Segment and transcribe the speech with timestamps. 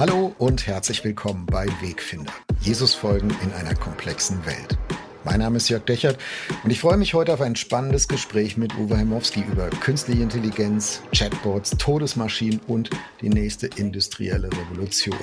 [0.00, 2.32] Hallo und herzlich willkommen bei Wegfinder.
[2.62, 4.78] Jesus folgen in einer komplexen Welt.
[5.24, 6.16] Mein Name ist Jörg Dechert
[6.64, 11.02] und ich freue mich heute auf ein spannendes Gespräch mit Uwe Heimowski über künstliche Intelligenz,
[11.14, 12.88] Chatbots, Todesmaschinen und
[13.20, 15.18] die nächste industrielle Revolution.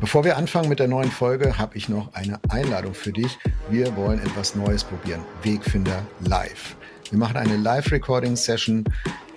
[0.00, 3.38] Bevor wir anfangen mit der neuen Folge, habe ich noch eine Einladung für dich.
[3.68, 5.20] Wir wollen etwas Neues probieren.
[5.44, 6.74] Wegfinder Live.
[7.10, 8.84] Wir machen eine Live-Recording-Session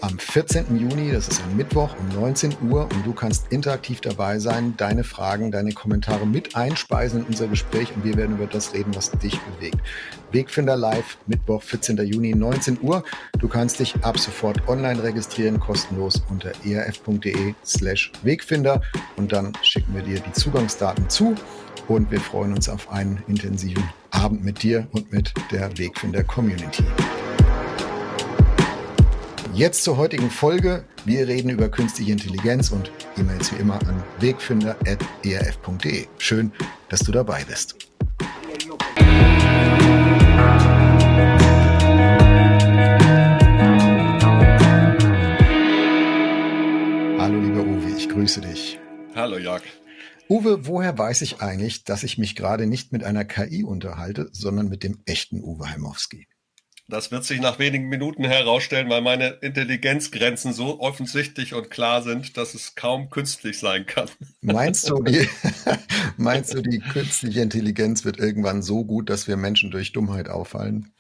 [0.04, 0.78] am 14.
[0.78, 5.06] Juni, das ist ein Mittwoch um 19 Uhr und du kannst interaktiv dabei sein, deine
[5.06, 9.12] Fragen, deine Kommentare mit einspeisen in unser Gespräch und wir werden über das reden, was
[9.12, 9.78] dich bewegt.
[10.34, 11.98] Wegfinder Live, Mittwoch, 14.
[12.06, 13.02] Juni, 19 Uhr.
[13.40, 18.82] Du kannst dich ab sofort online registrieren, kostenlos unter erf.de slash Wegfinder
[19.16, 21.34] und dann schicken wir dir die Zugangsdaten zu
[21.88, 26.84] und wir freuen uns auf einen intensiven Abend mit dir und mit der Wegfinder Community.
[29.56, 30.84] Jetzt zur heutigen Folge.
[31.06, 36.08] Wir reden über künstliche Intelligenz und E-Mails wie immer an wegfinder.erf.de.
[36.18, 36.52] Schön,
[36.90, 37.76] dass du dabei bist.
[47.20, 48.80] Hallo lieber Uwe, ich grüße dich.
[49.14, 49.62] Hallo Jörg.
[50.30, 54.68] Uwe, woher weiß ich eigentlich, dass ich mich gerade nicht mit einer KI unterhalte, sondern
[54.68, 56.28] mit dem echten Uwe Heimowski?
[56.90, 62.36] Das wird sich nach wenigen Minuten herausstellen, weil meine Intelligenzgrenzen so offensichtlich und klar sind,
[62.36, 64.10] dass es kaum künstlich sein kann.
[64.42, 65.30] Meinst du, die,
[66.18, 70.94] meinst du, die künstliche Intelligenz wird irgendwann so gut, dass wir Menschen durch Dummheit auffallen?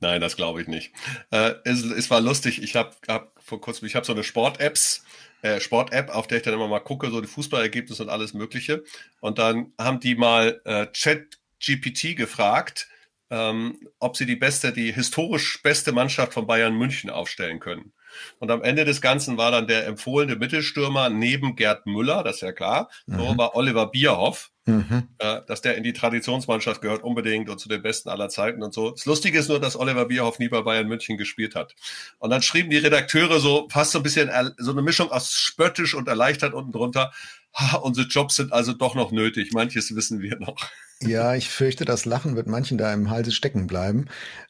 [0.00, 0.92] Nein, das glaube ich nicht.
[1.30, 2.62] Äh, es, es, war lustig.
[2.62, 5.02] Ich habe hab vor kurzem, ich habe so eine Sport-Apps,
[5.40, 8.84] äh, Sport-App, auf der ich dann immer mal gucke, so die Fußballergebnisse und alles Mögliche.
[9.20, 12.88] Und dann haben die mal äh, Chat GPT gefragt,
[13.34, 17.92] ähm, ob sie die beste, die historisch beste Mannschaft von Bayern München aufstellen können.
[18.38, 22.42] Und am Ende des Ganzen war dann der empfohlene Mittelstürmer neben Gerd Müller, das ist
[22.42, 23.18] ja klar, mhm.
[23.18, 25.08] so war Oliver Bierhoff, mhm.
[25.18, 28.72] äh, dass der in die Traditionsmannschaft gehört unbedingt und zu den Besten aller Zeiten und
[28.72, 28.92] so.
[28.92, 31.74] Das Lustige ist nur, dass Oliver Bierhoff nie bei Bayern München gespielt hat.
[32.20, 35.94] Und dann schrieben die Redakteure so fast so ein bisschen so eine Mischung aus spöttisch
[35.94, 37.12] und erleichtert unten drunter.
[37.54, 39.52] Ha, unsere Jobs sind also doch noch nötig.
[39.52, 40.56] Manches wissen wir noch.
[41.00, 44.06] Ja, ich fürchte, das Lachen wird manchen da im Halse stecken bleiben.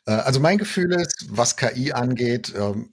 [0.07, 2.91] Äh, also mein Gefühl ist, was KI angeht, ähm,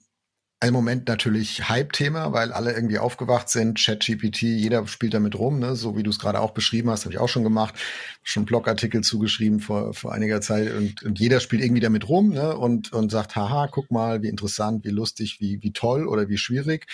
[0.68, 3.78] im Moment natürlich Hype-Thema, weil alle irgendwie aufgewacht sind.
[3.78, 5.74] ChatGPT, jeder spielt damit rum, ne?
[5.74, 7.74] so wie du es gerade auch beschrieben hast, habe ich auch schon gemacht,
[8.22, 12.56] schon Blogartikel zugeschrieben vor, vor einiger Zeit und, und jeder spielt irgendwie damit rum ne?
[12.56, 16.38] und, und sagt, haha, guck mal, wie interessant, wie lustig, wie, wie toll oder wie
[16.38, 16.86] schwierig.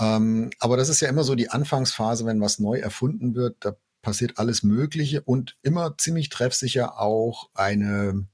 [0.00, 3.76] Ähm, aber das ist ja immer so die Anfangsphase, wenn was neu erfunden wird, da
[4.02, 8.26] passiert alles Mögliche und immer ziemlich treffsicher auch eine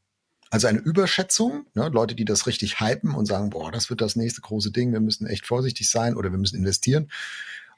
[0.50, 1.88] also eine Überschätzung, ne?
[1.88, 5.00] Leute, die das richtig hypen und sagen, boah, das wird das nächste große Ding, wir
[5.00, 7.10] müssen echt vorsichtig sein oder wir müssen investieren.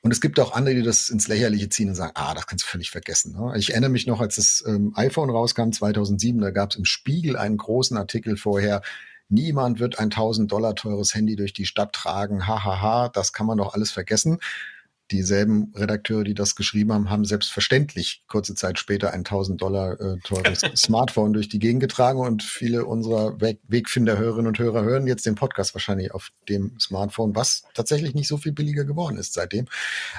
[0.02, 2.64] Und es gibt auch andere, die das ins Lächerliche ziehen und sagen, ah, das kannst
[2.64, 3.32] du völlig vergessen.
[3.32, 3.54] Ne?
[3.56, 7.36] Ich erinnere mich noch, als das ähm, iPhone rauskam 2007, da gab es im Spiegel
[7.36, 8.82] einen großen Artikel vorher,
[9.28, 13.32] niemand wird ein 1000 Dollar teures Handy durch die Stadt tragen, hahaha, ha, ha, das
[13.32, 14.38] kann man doch alles vergessen.
[15.12, 20.18] Dieselben Redakteure, die das geschrieben haben, haben selbstverständlich kurze Zeit später ein 1000 Dollar äh,
[20.24, 22.18] teures Smartphone durch die Gegend getragen.
[22.18, 27.36] Und viele unserer Weg Wegfinder-Hörerinnen und Hörer hören jetzt den Podcast wahrscheinlich auf dem Smartphone,
[27.36, 29.66] was tatsächlich nicht so viel billiger geworden ist seitdem.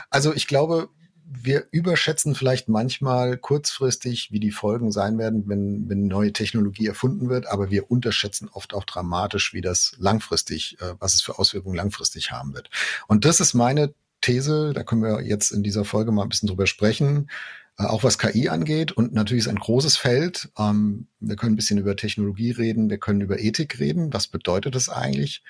[0.09, 0.88] Also ich glaube,
[1.29, 7.29] wir überschätzen vielleicht manchmal kurzfristig, wie die Folgen sein werden, wenn, wenn neue Technologie erfunden
[7.29, 11.75] wird, aber wir unterschätzen oft auch dramatisch, wie das langfristig, äh, was es für Auswirkungen
[11.75, 12.69] langfristig haben wird.
[13.07, 16.47] Und das ist meine These, da können wir jetzt in dieser Folge mal ein bisschen
[16.47, 17.29] drüber sprechen,
[17.77, 18.91] äh, auch was KI angeht.
[18.94, 20.49] Und natürlich ist ein großes Feld.
[20.57, 24.13] Ähm, wir können ein bisschen über Technologie reden, wir können über Ethik reden.
[24.13, 25.44] Was bedeutet das eigentlich?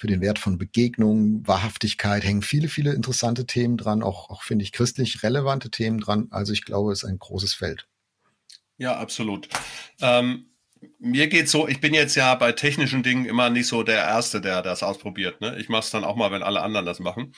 [0.00, 4.62] Für den Wert von Begegnung, Wahrhaftigkeit hängen viele, viele interessante Themen dran, auch, auch finde
[4.62, 6.28] ich christlich relevante Themen dran.
[6.30, 7.86] Also ich glaube, es ist ein großes Feld.
[8.78, 9.50] Ja, absolut.
[10.00, 10.46] Ähm,
[10.98, 14.40] mir geht so, ich bin jetzt ja bei technischen Dingen immer nicht so der Erste,
[14.40, 15.42] der das ausprobiert.
[15.42, 15.58] Ne?
[15.60, 17.34] Ich mache es dann auch mal, wenn alle anderen das machen.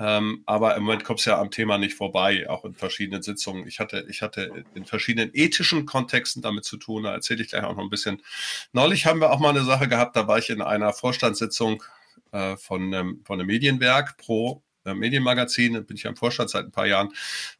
[0.00, 3.66] Ähm, aber im Moment kommt es ja am Thema nicht vorbei, auch in verschiedenen Sitzungen.
[3.66, 7.64] Ich hatte, ich hatte in verschiedenen ethischen Kontexten damit zu tun, da erzähle ich gleich
[7.64, 8.22] auch noch ein bisschen.
[8.72, 11.82] Neulich haben wir auch mal eine Sache gehabt, da war ich in einer Vorstandssitzung
[12.32, 16.64] äh, von, ähm, von einem Medienwerk pro äh, Medienmagazin, da bin ich am Vorstand seit
[16.64, 17.10] ein paar Jahren.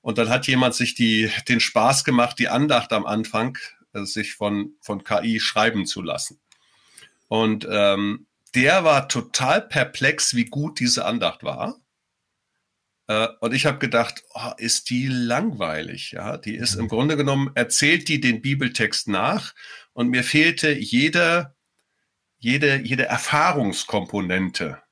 [0.00, 3.58] Und dann hat jemand sich die, den Spaß gemacht, die Andacht am Anfang,
[3.92, 6.40] äh, sich von, von KI schreiben zu lassen.
[7.28, 11.78] Und ähm, der war total perplex, wie gut diese Andacht war
[13.08, 16.36] äh, und ich habe gedacht, oh, ist die langweilig, ja?
[16.36, 16.88] Die ist im mhm.
[16.88, 19.54] Grunde genommen erzählt die den Bibeltext nach
[19.92, 21.56] und mir fehlte jede
[22.38, 24.82] jede jede Erfahrungskomponente.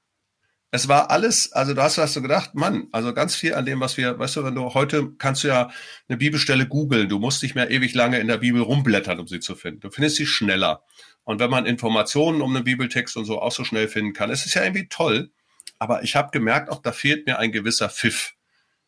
[0.73, 3.81] es war alles, also du hast, hast du gedacht, Mann, also ganz viel an dem,
[3.81, 5.71] was wir, weißt du, wenn du heute kannst du ja
[6.09, 9.41] eine Bibelstelle googeln, du musst nicht mehr ewig lange in der Bibel rumblättern, um sie
[9.41, 9.81] zu finden.
[9.81, 10.83] Du findest sie schneller.
[11.25, 14.47] Und wenn man Informationen um einen Bibeltext und so auch so schnell finden kann, es
[14.47, 15.31] ist ja irgendwie toll.
[15.79, 18.36] Aber ich habe gemerkt, auch da fehlt mir ein gewisser Pfiff.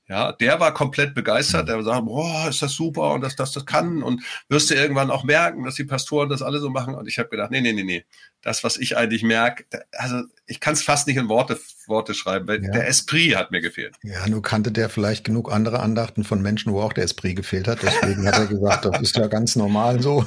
[0.09, 1.69] Ja, der war komplett begeistert.
[1.69, 5.11] Der sagt, boah, ist das super und dass das das kann und wirst du irgendwann
[5.11, 6.95] auch merken, dass die Pastoren das alle so machen.
[6.95, 8.05] Und ich habe gedacht, nee, nee, nee, nee.
[8.41, 12.49] Das, was ich eigentlich merke, also ich kann es fast nicht in Worte, Worte schreiben,
[12.49, 12.71] weil ja.
[12.71, 13.97] der Esprit hat mir gefehlt.
[14.03, 17.69] Ja, nur kannte der vielleicht genug andere Andachten von Menschen, wo auch der Esprit gefehlt
[17.69, 17.83] hat.
[17.83, 20.25] Deswegen hat er gesagt, das ist ja ganz normal so.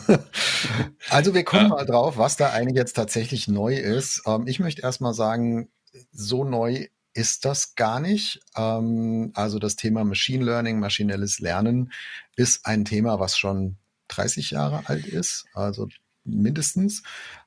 [1.09, 1.69] Also wir kommen ja.
[1.69, 4.21] mal drauf, was da eigentlich jetzt tatsächlich neu ist.
[4.27, 5.69] Ähm, ich möchte erst mal sagen,
[6.11, 8.41] so neu ist das gar nicht.
[8.55, 11.91] Ähm, also das Thema Machine Learning, maschinelles Lernen
[12.35, 13.77] ist ein Thema, was schon
[14.09, 15.87] 30 Jahre alt ist, also
[16.23, 17.03] mindestens.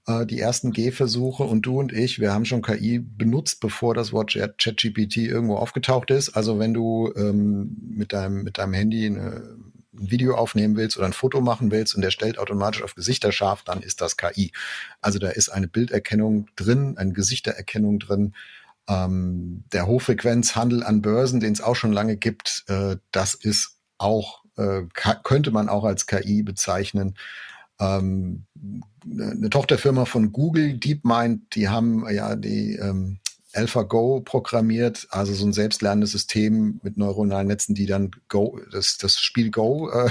[0.07, 4.13] Äh, die ersten Gehversuche und du und ich, wir haben schon KI benutzt, bevor das
[4.13, 6.31] Wort ChatGPT irgendwo aufgetaucht ist.
[6.31, 9.57] Also wenn du ähm, mit, deinem, mit deinem Handy eine,
[9.97, 13.31] ein Video aufnehmen willst oder ein Foto machen willst und der stellt automatisch auf Gesichter
[13.31, 14.51] scharf, dann ist das KI.
[15.01, 18.35] Also da ist eine Bilderkennung drin, eine Gesichtererkennung drin
[18.89, 24.43] ähm, der Hochfrequenzhandel an Börsen, den es auch schon lange gibt, äh, das ist auch,
[24.57, 24.83] äh,
[25.23, 27.17] könnte man auch als KI bezeichnen.
[27.81, 28.47] Ähm,
[29.05, 33.19] eine Tochterfirma von Google, DeepMind, die haben ja die ähm,
[33.55, 39.19] AlphaGo programmiert, also so ein selbstlernendes System mit neuronalen Netzen, die dann Go, das, das
[39.21, 40.11] Spiel Go äh,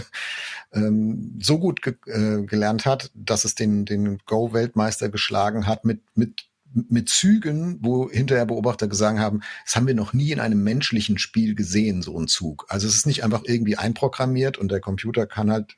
[0.73, 6.01] ähm, so gut ge äh, gelernt hat, dass es den, den Go-Weltmeister geschlagen hat mit,
[6.15, 10.63] mit mit Zügen, wo hinterher Beobachter gesagt haben, das haben wir noch nie in einem
[10.63, 12.65] menschlichen Spiel gesehen, so ein Zug.
[12.69, 15.75] Also es ist nicht einfach irgendwie einprogrammiert und der Computer kann halt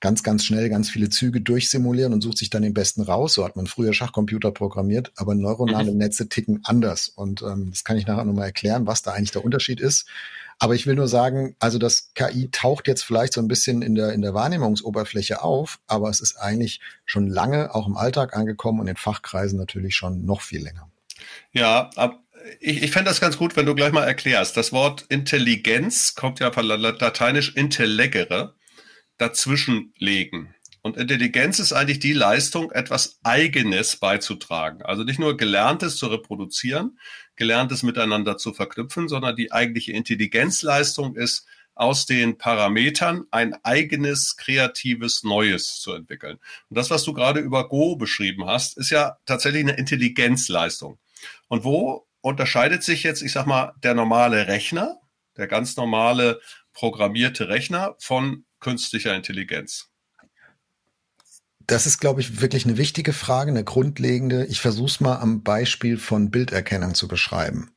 [0.00, 3.34] ganz, ganz schnell ganz viele Züge durchsimulieren und sucht sich dann den besten raus.
[3.34, 5.98] So hat man früher Schachcomputer programmiert, aber neuronale mhm.
[5.98, 7.08] Netze ticken anders.
[7.08, 10.06] Und ähm, das kann ich nachher nochmal erklären, was da eigentlich der Unterschied ist.
[10.58, 13.94] Aber ich will nur sagen, also das KI taucht jetzt vielleicht so ein bisschen in
[13.94, 18.80] der, in der Wahrnehmungsoberfläche auf, aber es ist eigentlich schon lange auch im Alltag angekommen
[18.80, 20.90] und in Fachkreisen natürlich schon noch viel länger.
[21.52, 22.22] Ja, ab,
[22.60, 24.56] ich, ich fände das ganz gut, wenn du gleich mal erklärst.
[24.56, 28.54] Das Wort Intelligenz kommt ja von Lateinisch intellegere,
[29.18, 30.54] dazwischenlegen.
[30.86, 34.82] Und Intelligenz ist eigentlich die Leistung, etwas Eigenes beizutragen.
[34.82, 37.00] Also nicht nur Gelerntes zu reproduzieren,
[37.34, 41.44] Gelerntes miteinander zu verknüpfen, sondern die eigentliche Intelligenzleistung ist,
[41.74, 46.38] aus den Parametern ein eigenes, kreatives, Neues zu entwickeln.
[46.68, 51.00] Und das, was du gerade über Go beschrieben hast, ist ja tatsächlich eine Intelligenzleistung.
[51.48, 55.00] Und wo unterscheidet sich jetzt, ich sag mal, der normale Rechner,
[55.36, 56.40] der ganz normale
[56.72, 59.90] programmierte Rechner von künstlicher Intelligenz?
[61.66, 64.46] Das ist, glaube ich, wirklich eine wichtige Frage, eine grundlegende.
[64.46, 67.72] Ich versuche es mal am Beispiel von Bilderkennung zu beschreiben.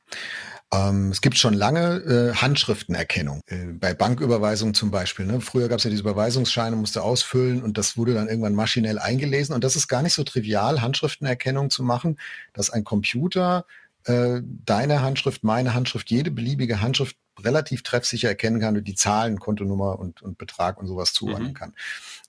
[0.72, 3.40] Ähm, es gibt schon lange äh, Handschriftenerkennung.
[3.46, 5.26] Äh, bei Banküberweisungen zum Beispiel.
[5.26, 5.40] Ne?
[5.40, 9.54] Früher gab es ja diese Überweisungsscheine, musste ausfüllen und das wurde dann irgendwann maschinell eingelesen.
[9.54, 12.18] Und das ist gar nicht so trivial, Handschriftenerkennung zu machen,
[12.52, 13.66] dass ein Computer
[14.04, 19.38] äh, deine Handschrift, meine Handschrift, jede beliebige Handschrift relativ treffsicher erkennen kann und die Zahlen,
[19.38, 21.54] Kontonummer und, und Betrag und sowas zuordnen mhm.
[21.54, 21.74] kann.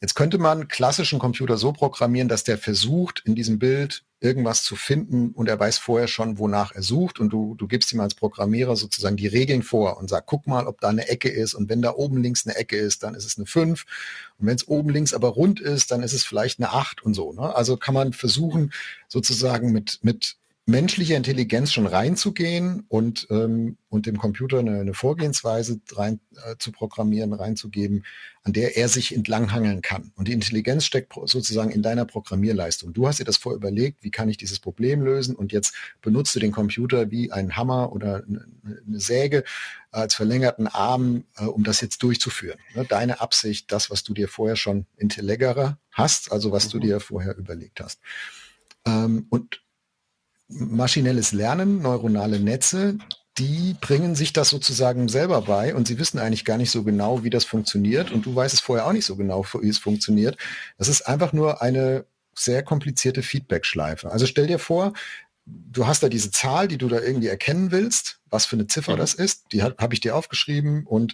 [0.01, 4.75] Jetzt könnte man klassischen Computer so programmieren, dass der versucht, in diesem Bild irgendwas zu
[4.75, 8.13] finden und er weiß vorher schon, wonach er sucht und du, du gibst ihm als
[8.13, 11.69] Programmierer sozusagen die Regeln vor und sag, guck mal, ob da eine Ecke ist und
[11.69, 13.83] wenn da oben links eine Ecke ist, dann ist es eine 5
[14.37, 17.15] und wenn es oben links aber rund ist, dann ist es vielleicht eine 8 und
[17.15, 17.33] so.
[17.33, 17.55] Ne?
[17.55, 18.71] Also kann man versuchen,
[19.07, 20.37] sozusagen mit, mit
[20.67, 26.71] menschliche Intelligenz schon reinzugehen und, ähm, und dem Computer eine, eine Vorgehensweise rein äh, zu
[26.71, 28.05] programmieren, reinzugeben,
[28.43, 30.11] an der er sich entlanghangeln kann.
[30.15, 32.93] Und die Intelligenz steckt sozusagen in deiner Programmierleistung.
[32.93, 36.35] Du hast dir das vorher überlegt, wie kann ich dieses Problem lösen und jetzt benutzt
[36.35, 38.45] du den Computer wie ein Hammer oder eine,
[38.87, 39.43] eine Säge
[39.89, 42.59] als verlängerten Arm, äh, um das jetzt durchzuführen.
[42.75, 42.85] Ne?
[42.85, 46.69] Deine Absicht, das, was du dir vorher schon intellegerer hast, also was mhm.
[46.69, 47.99] du dir vorher überlegt hast.
[48.85, 49.61] Ähm, und
[50.51, 52.97] maschinelles Lernen, neuronale Netze,
[53.37, 57.23] die bringen sich das sozusagen selber bei und sie wissen eigentlich gar nicht so genau,
[57.23, 60.37] wie das funktioniert und du weißt es vorher auch nicht so genau, wie es funktioniert.
[60.77, 62.05] Das ist einfach nur eine
[62.35, 64.11] sehr komplizierte Feedback-Schleife.
[64.11, 64.93] Also stell dir vor,
[65.45, 68.93] du hast da diese Zahl, die du da irgendwie erkennen willst, was für eine Ziffer
[68.93, 68.99] mhm.
[68.99, 71.13] das ist, die habe hab ich dir aufgeschrieben und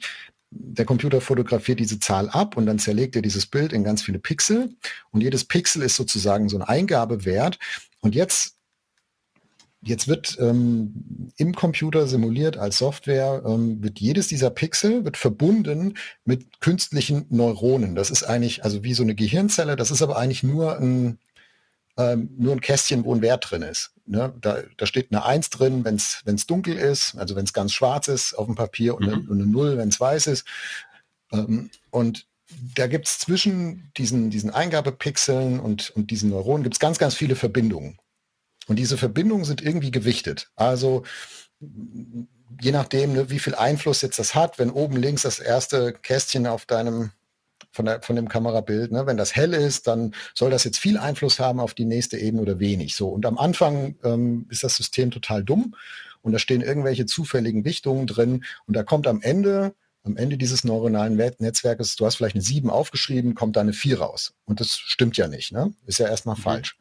[0.50, 4.20] der Computer fotografiert diese Zahl ab und dann zerlegt er dieses Bild in ganz viele
[4.20, 4.75] Pixel
[5.12, 7.60] und jedes Pixel ist sozusagen so ein Eingabewert
[8.00, 8.57] und jetzt
[9.88, 15.98] Jetzt wird ähm, im Computer simuliert als Software, ähm, wird jedes dieser Pixel wird verbunden
[16.25, 17.96] mit künstlichen Neuronen.
[17.96, 21.20] Das ist eigentlich also wie so eine Gehirnzelle, das ist aber eigentlich nur ein,
[21.96, 23.91] ähm, nur ein Kästchen, wo ein Wert drin ist.
[24.06, 27.72] ne, da, da steht eine Eins drin, wenn es dunkel ist, also wenn es ganz
[27.72, 29.13] schwarz ist auf dem Papier und, mhm.
[29.13, 30.46] eine, und eine Null, wenn es weiß ist.
[31.32, 32.27] Ähm, und
[32.75, 37.36] da gibt es zwischen diesen, diesen Eingabepixeln und, und diesen Neuronen gibt's ganz, ganz viele
[37.36, 37.98] Verbindungen.
[38.68, 40.50] Und diese Verbindungen sind irgendwie gewichtet.
[40.56, 41.04] Also
[42.62, 46.48] je nachdem, ne, wie viel Einfluss jetzt das hat, wenn oben links das erste Kästchen
[46.48, 47.12] auf deinem
[47.72, 48.92] von, der, von dem Kamerabild.
[48.92, 49.06] Ne?
[49.06, 52.42] Wenn das hell ist, dann soll das jetzt viel Einfluss haben auf die nächste Ebene
[52.42, 52.96] oder wenig.
[52.96, 55.76] So und am Anfang ähm, ist das System total dumm
[56.22, 59.76] und da stehen irgendwelche zufälligen Wichtungen drin und da kommt am Ende
[60.08, 64.00] am Ende dieses neuronalen Netzwerkes, du hast vielleicht eine 7 aufgeschrieben, kommt da eine 4
[64.00, 64.34] raus.
[64.46, 65.74] Und das stimmt ja nicht, ne?
[65.86, 66.42] Ist ja erstmal mhm.
[66.42, 66.78] falsch.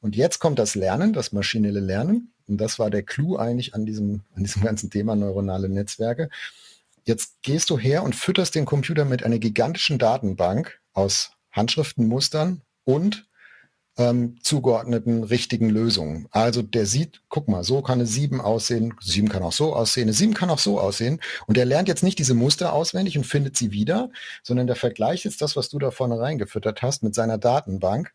[0.00, 2.32] Und jetzt kommt das Lernen, das maschinelle Lernen.
[2.46, 6.30] Und das war der Clou eigentlich an diesem, an diesem ganzen Thema neuronale Netzwerke.
[7.04, 13.26] Jetzt gehst du her und fütterst den Computer mit einer gigantischen Datenbank aus Handschriftenmustern und
[13.96, 16.26] ähm, zugeordneten richtigen Lösungen.
[16.30, 20.04] Also der sieht, guck mal, so kann eine 7 aussehen, 7 kann auch so aussehen,
[20.04, 21.20] eine 7 kann auch so aussehen.
[21.46, 24.10] Und der lernt jetzt nicht diese Muster auswendig und findet sie wieder,
[24.42, 28.12] sondern der vergleicht jetzt das, was du da vorne reingefüttert hast, mit seiner Datenbank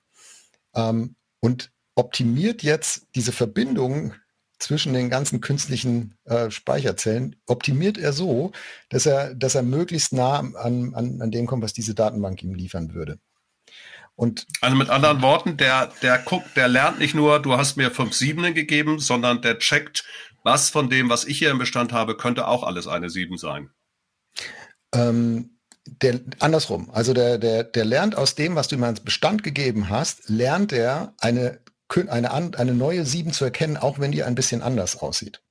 [0.75, 4.13] ähm, und optimiert jetzt diese Verbindung
[4.59, 8.51] zwischen den ganzen künstlichen äh, Speicherzellen optimiert er so,
[8.89, 12.53] dass er, dass er möglichst nah an, an, an dem kommt, was diese Datenbank ihm
[12.53, 13.19] liefern würde.
[14.15, 17.91] Und also mit anderen Worten, der, der guckt, der lernt nicht nur, du hast mir
[17.91, 20.05] fünf Siebenen gegeben, sondern der checkt,
[20.43, 23.71] was von dem, was ich hier im Bestand habe, könnte auch alles eine Sieben sein.
[24.93, 26.89] Ähm, der, andersrum.
[26.91, 30.71] Also der, der, der lernt aus dem, was du ihm als Bestand gegeben hast, lernt
[30.71, 31.59] er eine
[32.09, 35.41] eine, eine neue 7 zu erkennen, auch wenn die ein bisschen anders aussieht.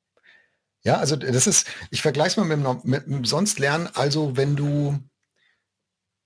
[0.82, 3.88] Ja, also das ist, ich vergleiche es mal mit, mit dem sonst lernen.
[3.94, 4.98] Also wenn du,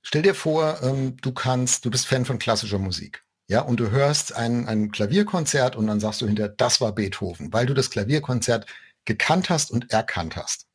[0.03, 3.25] stell dir vor, ähm, du kannst, du bist Fan von klassischer Musik.
[3.49, 7.53] Ja, und du hörst ein, ein Klavierkonzert und dann sagst du hinter, das war Beethoven,
[7.53, 8.67] weil du das Klavierkonzert
[9.07, 10.67] gekannt hast und erkannt hast.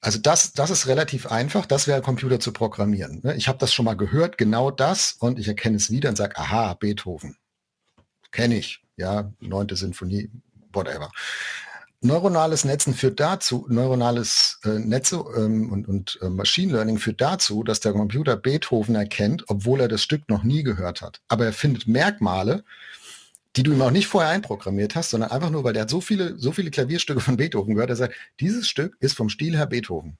[0.00, 3.22] Also das, das ist relativ einfach, das wäre Computer zu programmieren.
[3.24, 3.34] Ne?
[3.36, 6.36] Ich habe das schon mal gehört, genau das, und ich erkenne es wieder und sage,
[6.36, 7.36] aha, Beethoven
[8.34, 10.30] kenne ich, ja, neunte Sinfonie,
[10.72, 11.10] whatever.
[12.04, 17.64] Neuronales Netzen führt dazu, neuronales äh, Netze ähm, und, und äh, Machine Learning führt dazu,
[17.64, 21.22] dass der Computer Beethoven erkennt, obwohl er das Stück noch nie gehört hat.
[21.28, 22.62] Aber er findet Merkmale,
[23.56, 26.02] die du ihm auch nicht vorher einprogrammiert hast, sondern einfach nur, weil der hat so
[26.02, 29.66] viele, so viele Klavierstücke von Beethoven gehört, er sagt, dieses Stück ist vom Stil her
[29.66, 30.18] Beethoven.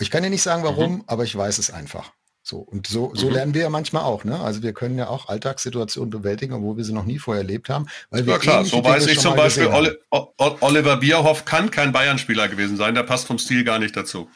[0.00, 1.04] Ich kann dir nicht sagen, warum, mhm.
[1.08, 2.12] aber ich weiß es einfach.
[2.52, 3.32] So, und so, so mhm.
[3.32, 4.38] lernen wir ja manchmal auch, ne?
[4.38, 7.86] Also wir können ja auch Alltagssituationen bewältigen, obwohl wir sie noch nie vorher erlebt haben.
[8.10, 12.48] Weil wir ja klar, so weiß ich zum Beispiel, Oli Oliver Bierhoff kann kein Bayern-Spieler
[12.48, 14.28] gewesen sein, der passt vom Stil gar nicht dazu.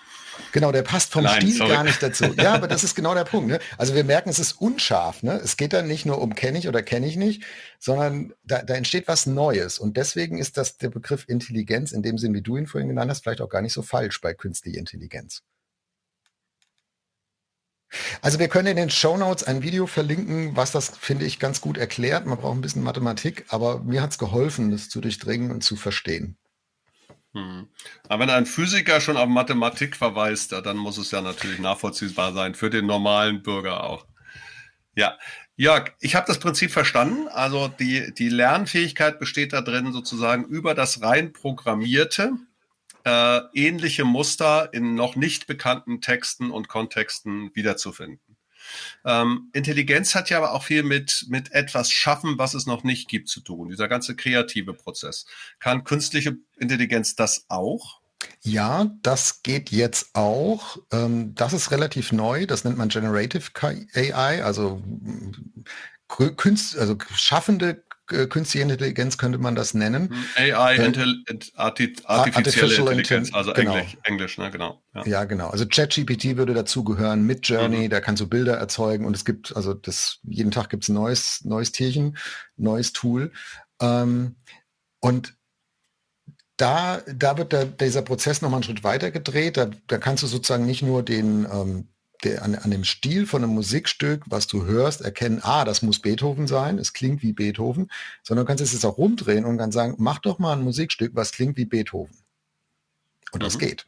[0.52, 1.70] Genau, der passt vom Nein, Stil sorry.
[1.70, 2.24] gar nicht dazu.
[2.38, 3.50] Ja, aber das ist genau der Punkt.
[3.50, 3.58] Ne?
[3.76, 5.22] Also wir merken, es ist unscharf.
[5.22, 5.38] Ne?
[5.44, 7.42] Es geht dann nicht nur um kenne ich oder kenne ich nicht,
[7.78, 9.78] sondern da, da entsteht was Neues.
[9.78, 13.10] Und deswegen ist das der Begriff Intelligenz in dem Sinn, wie du ihn vorhin genannt
[13.10, 15.42] hast, vielleicht auch gar nicht so falsch bei künstlicher Intelligenz.
[18.22, 21.60] Also wir können in den Show Notes ein Video verlinken, was das, finde ich, ganz
[21.60, 22.26] gut erklärt.
[22.26, 25.76] Man braucht ein bisschen Mathematik, aber mir hat es geholfen, das zu durchdringen und zu
[25.76, 26.36] verstehen.
[27.34, 27.68] Hm.
[28.08, 32.54] Aber wenn ein Physiker schon auf Mathematik verweist, dann muss es ja natürlich nachvollziehbar sein,
[32.54, 34.06] für den normalen Bürger auch.
[34.94, 35.18] Ja,
[35.56, 37.28] Jörg, ich habe das Prinzip verstanden.
[37.28, 42.32] Also die, die Lernfähigkeit besteht da drin, sozusagen über das rein Programmierte
[43.06, 48.36] äh, ähnliche Muster in noch nicht bekannten Texten und Kontexten wiederzufinden.
[49.04, 53.08] Ähm, Intelligenz hat ja aber auch viel mit, mit etwas schaffen, was es noch nicht
[53.08, 53.68] gibt, zu tun.
[53.68, 55.26] Dieser ganze kreative Prozess.
[55.60, 58.00] Kann künstliche Intelligenz das auch?
[58.42, 60.78] Ja, das geht jetzt auch.
[60.90, 62.44] Ähm, das ist relativ neu.
[62.46, 63.50] Das nennt man Generative
[63.94, 64.82] AI, also
[66.08, 70.10] Künst, also schaffende künstliche Intelligenz könnte man das nennen.
[70.10, 73.76] Hm, AI, äh, Arti artifizielle Intelligenz, also genau.
[73.76, 74.82] Englisch, Englisch, ne, genau.
[74.94, 75.06] Ja.
[75.06, 75.48] ja, genau.
[75.48, 77.90] Also ChatGPT würde dazugehören, mit Journey, mhm.
[77.90, 80.94] da kannst du Bilder erzeugen und es gibt, also das, jeden Tag gibt es ein
[80.94, 82.16] neues, neues Tierchen,
[82.56, 83.32] neues Tool.
[83.80, 84.36] Ähm,
[85.00, 85.34] und
[86.56, 89.56] da, da wird der, dieser Prozess nochmal einen Schritt weiter gedreht.
[89.56, 91.88] Da, da kannst du sozusagen nicht nur den, ähm,
[92.24, 96.00] der, an, an dem Stil von einem Musikstück, was du hörst, erkennen, ah, das muss
[96.00, 97.90] Beethoven sein, es klingt wie Beethoven,
[98.22, 101.12] sondern du kannst es jetzt auch rumdrehen und kannst sagen, mach doch mal ein Musikstück,
[101.14, 102.16] was klingt wie Beethoven.
[103.32, 103.60] Und das mhm.
[103.60, 103.86] geht.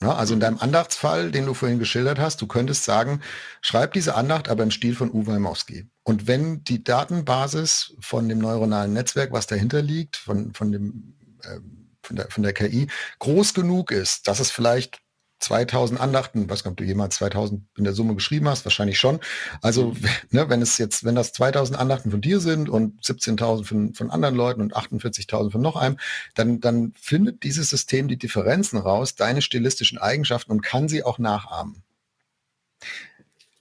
[0.00, 3.20] Ja, also in deinem Andachtsfall, den du vorhin geschildert hast, du könntest sagen,
[3.60, 5.88] schreib diese Andacht aber im Stil von Uwe Heimowski.
[6.04, 11.58] Und wenn die Datenbasis von dem neuronalen Netzwerk, was dahinter liegt, von, von, dem, äh,
[12.02, 12.86] von, der, von der KI,
[13.18, 15.00] groß genug ist, dass es vielleicht
[15.38, 19.20] 2000 Andachten, was ob du jemals 2000 in der Summe geschrieben hast, wahrscheinlich schon.
[19.62, 19.96] Also, mhm.
[20.30, 24.10] ne, wenn es jetzt, wenn das 2000 Andachten von dir sind und 17.000 von, von
[24.10, 25.98] anderen Leuten und 48.000 von noch einem,
[26.34, 31.18] dann, dann findet dieses System die Differenzen raus, deine stilistischen Eigenschaften und kann sie auch
[31.18, 31.82] nachahmen.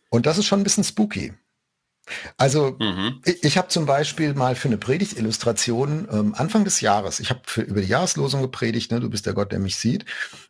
[0.10, 1.34] Und das ist schon ein bisschen spooky.
[2.38, 3.22] Also mhm.
[3.26, 7.42] ich, ich habe zum Beispiel mal für eine Predigtillustration ähm, Anfang des Jahres, ich habe
[7.62, 10.06] über die Jahreslosung gepredigt, ne, du bist der Gott, der mich sieht.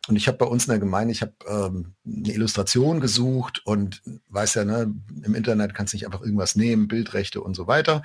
[0.08, 4.02] Und ich habe bei uns in der Gemeinde, ich habe ähm, eine Illustration gesucht und
[4.28, 8.02] weiß ja, ne, im Internet kannst du nicht einfach irgendwas nehmen, Bildrechte und so weiter.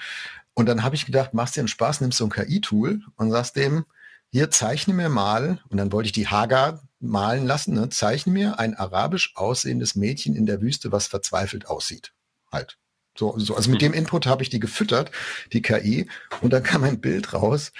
[0.53, 3.55] Und dann habe ich gedacht, machst dir einen Spaß, nimmst so ein KI-Tool und sagst
[3.55, 3.85] dem,
[4.31, 8.59] hier zeichne mir mal, und dann wollte ich die Hagar malen lassen, ne, zeichne mir
[8.59, 12.13] ein arabisch aussehendes Mädchen in der Wüste, was verzweifelt aussieht.
[12.51, 12.77] Halt.
[13.17, 15.11] So, so, also mit dem Input habe ich die gefüttert,
[15.51, 16.07] die KI,
[16.41, 17.71] und da kam ein Bild raus.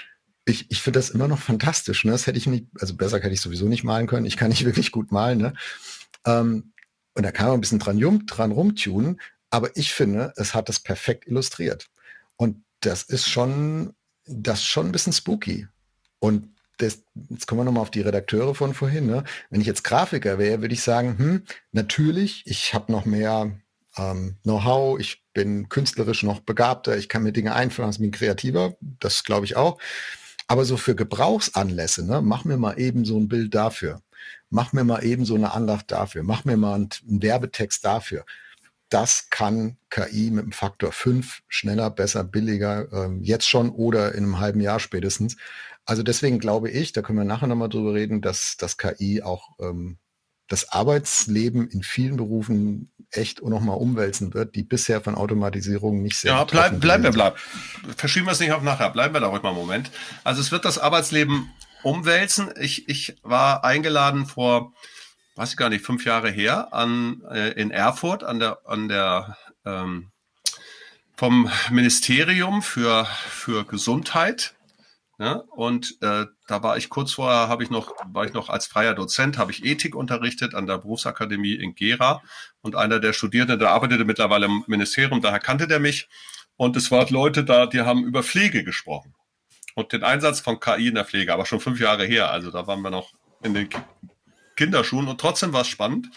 [0.44, 2.04] Ich, ich finde das immer noch fantastisch.
[2.04, 2.12] Ne?
[2.12, 4.26] Das hätte ich nicht, also besser hätte ich sowieso nicht malen können.
[4.26, 5.38] Ich kann nicht wirklich gut malen.
[5.38, 5.54] Ne?
[6.26, 6.72] Ähm,
[7.14, 9.20] und da kann man ein bisschen dran, dran rumtunen.
[9.50, 11.88] Aber ich finde, es hat das perfekt illustriert.
[12.36, 13.94] Und das ist schon,
[14.26, 15.66] das ist schon ein bisschen spooky.
[16.18, 16.48] Und
[16.78, 19.06] das, jetzt kommen wir nochmal auf die Redakteure von vorhin.
[19.06, 19.24] Ne?
[19.50, 23.52] Wenn ich jetzt Grafiker wäre, würde ich sagen, hm, natürlich, ich habe noch mehr
[23.96, 28.76] ähm, Know-how, ich bin künstlerisch noch begabter, ich kann mir Dinge einfallen, ich bin kreativer,
[28.80, 29.78] das glaube ich auch.
[30.46, 34.00] Aber so für Gebrauchsanlässe, ne, mach mir mal eben so ein Bild dafür.
[34.50, 36.22] Mach mir mal eben so eine Andacht dafür.
[36.22, 38.24] Mach mir mal einen, Werbetext dafür.
[38.90, 44.24] Das kann KI mit einem Faktor 5 schneller, besser, billiger, ähm, jetzt schon oder in
[44.24, 45.36] einem halben Jahr spätestens.
[45.86, 49.50] Also deswegen glaube ich, da können wir nachher nochmal drüber reden, dass das KI auch
[49.58, 49.98] ähm,
[50.48, 56.32] das Arbeitsleben in vielen Berufen echt nochmal umwälzen wird, die bisher von Automatisierung nicht sehr.
[56.32, 57.36] Ja, bleib, bleiben wir, bleiben.
[57.96, 58.90] Verschieben wir es nicht auf nachher.
[58.90, 59.90] Bleiben wir da ruhig mal einen Moment.
[60.24, 61.50] Also es wird das Arbeitsleben
[61.82, 62.52] umwälzen.
[62.60, 64.72] Ich, ich war eingeladen vor,
[65.36, 69.36] weiß ich gar nicht, fünf Jahre her an, äh, in Erfurt an der, an der,
[69.64, 70.10] ähm,
[71.16, 74.54] vom Ministerium für, für Gesundheit
[75.18, 78.66] ja, und äh, da war ich kurz vorher, habe ich noch, war ich noch als
[78.66, 82.20] freier Dozent, habe ich Ethik unterrichtet an der Berufsakademie in Gera.
[82.62, 86.08] Und einer der Studierenden, der arbeitete mittlerweile im Ministerium, daher kannte der mich.
[86.56, 89.14] Und es waren Leute da, die haben über Pflege gesprochen.
[89.76, 92.30] Und den Einsatz von KI in der Pflege, aber schon fünf Jahre her.
[92.30, 93.68] Also da waren wir noch in den
[94.56, 96.08] Kinderschuhen und trotzdem war es spannend.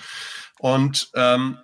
[0.59, 1.59] Und ähm,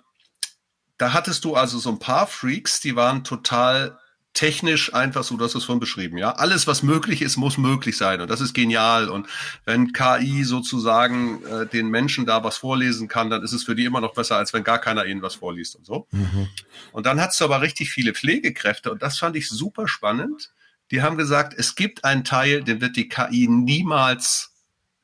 [0.98, 3.98] da hattest du also so ein paar Freaks, die waren total
[4.34, 6.32] technisch einfach so, du hast es vorhin beschrieben, ja.
[6.32, 8.20] Alles, was möglich ist, muss möglich sein.
[8.20, 9.08] Und das ist genial.
[9.08, 9.28] Und
[9.64, 13.84] wenn KI sozusagen äh, den Menschen da was vorlesen kann, dann ist es für die
[13.84, 16.08] immer noch besser, als wenn gar keiner ihnen was vorliest und so.
[16.10, 16.48] Mhm.
[16.92, 20.52] Und dann hast du aber richtig viele Pflegekräfte und das fand ich super spannend.
[20.90, 24.52] Die haben gesagt, es gibt einen Teil, den wird die KI niemals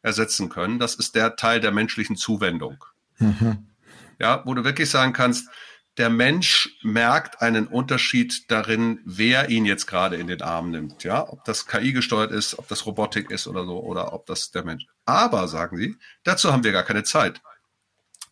[0.02, 0.78] ersetzen können.
[0.78, 2.84] Das ist der Teil der menschlichen Zuwendung.
[3.18, 3.66] Mhm.
[4.18, 5.48] Ja, wo du wirklich sagen kannst,
[6.00, 11.04] der Mensch merkt einen Unterschied darin, wer ihn jetzt gerade in den Arm nimmt.
[11.04, 14.50] Ja, ob das KI gesteuert ist, ob das Robotik ist oder so, oder ob das
[14.50, 14.86] der Mensch.
[15.04, 17.42] Aber, sagen sie, dazu haben wir gar keine Zeit.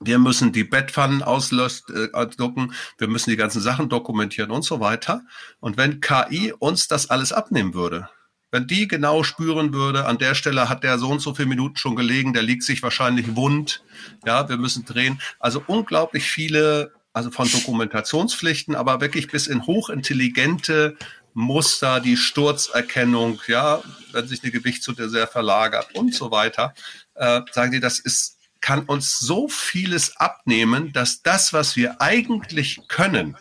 [0.00, 5.20] Wir müssen die Bettpfannen äh, wir müssen die ganzen Sachen dokumentieren und so weiter.
[5.60, 8.08] Und wenn KI uns das alles abnehmen würde,
[8.50, 11.76] wenn die genau spüren würde, an der Stelle hat der so und so viele Minuten
[11.76, 13.82] schon gelegen, der liegt sich wahrscheinlich wund,
[14.24, 15.20] ja, wir müssen drehen.
[15.38, 20.96] Also unglaublich viele also von Dokumentationspflichten, aber wirklich bis in hochintelligente
[21.34, 26.74] Muster, die Sturzerkennung, ja, wenn sich eine Gewichtszutte sehr verlagert und so weiter,
[27.16, 32.82] äh, sagen die, das ist, kann uns so vieles abnehmen, dass das, was wir eigentlich
[32.86, 33.36] können,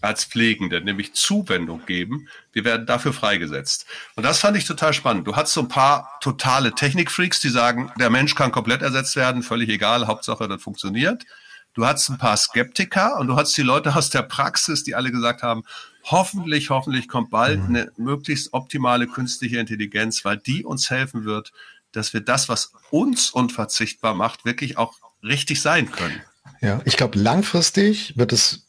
[0.00, 2.28] als Pflegende, nämlich Zuwendung geben.
[2.52, 3.84] Wir werden dafür freigesetzt.
[4.16, 5.26] Und das fand ich total spannend.
[5.26, 9.42] Du hast so ein paar totale Technikfreaks, die sagen, der Mensch kann komplett ersetzt werden,
[9.42, 11.26] völlig egal, Hauptsache das funktioniert.
[11.74, 15.10] Du hattest ein paar Skeptiker und du hattest die Leute aus der Praxis, die alle
[15.10, 15.64] gesagt haben,
[16.04, 17.76] hoffentlich, hoffentlich kommt bald mhm.
[17.76, 21.52] eine möglichst optimale künstliche Intelligenz, weil die uns helfen wird,
[21.92, 26.20] dass wir das, was uns unverzichtbar macht, wirklich auch richtig sein können.
[26.60, 28.66] Ja, ich glaube, langfristig wird es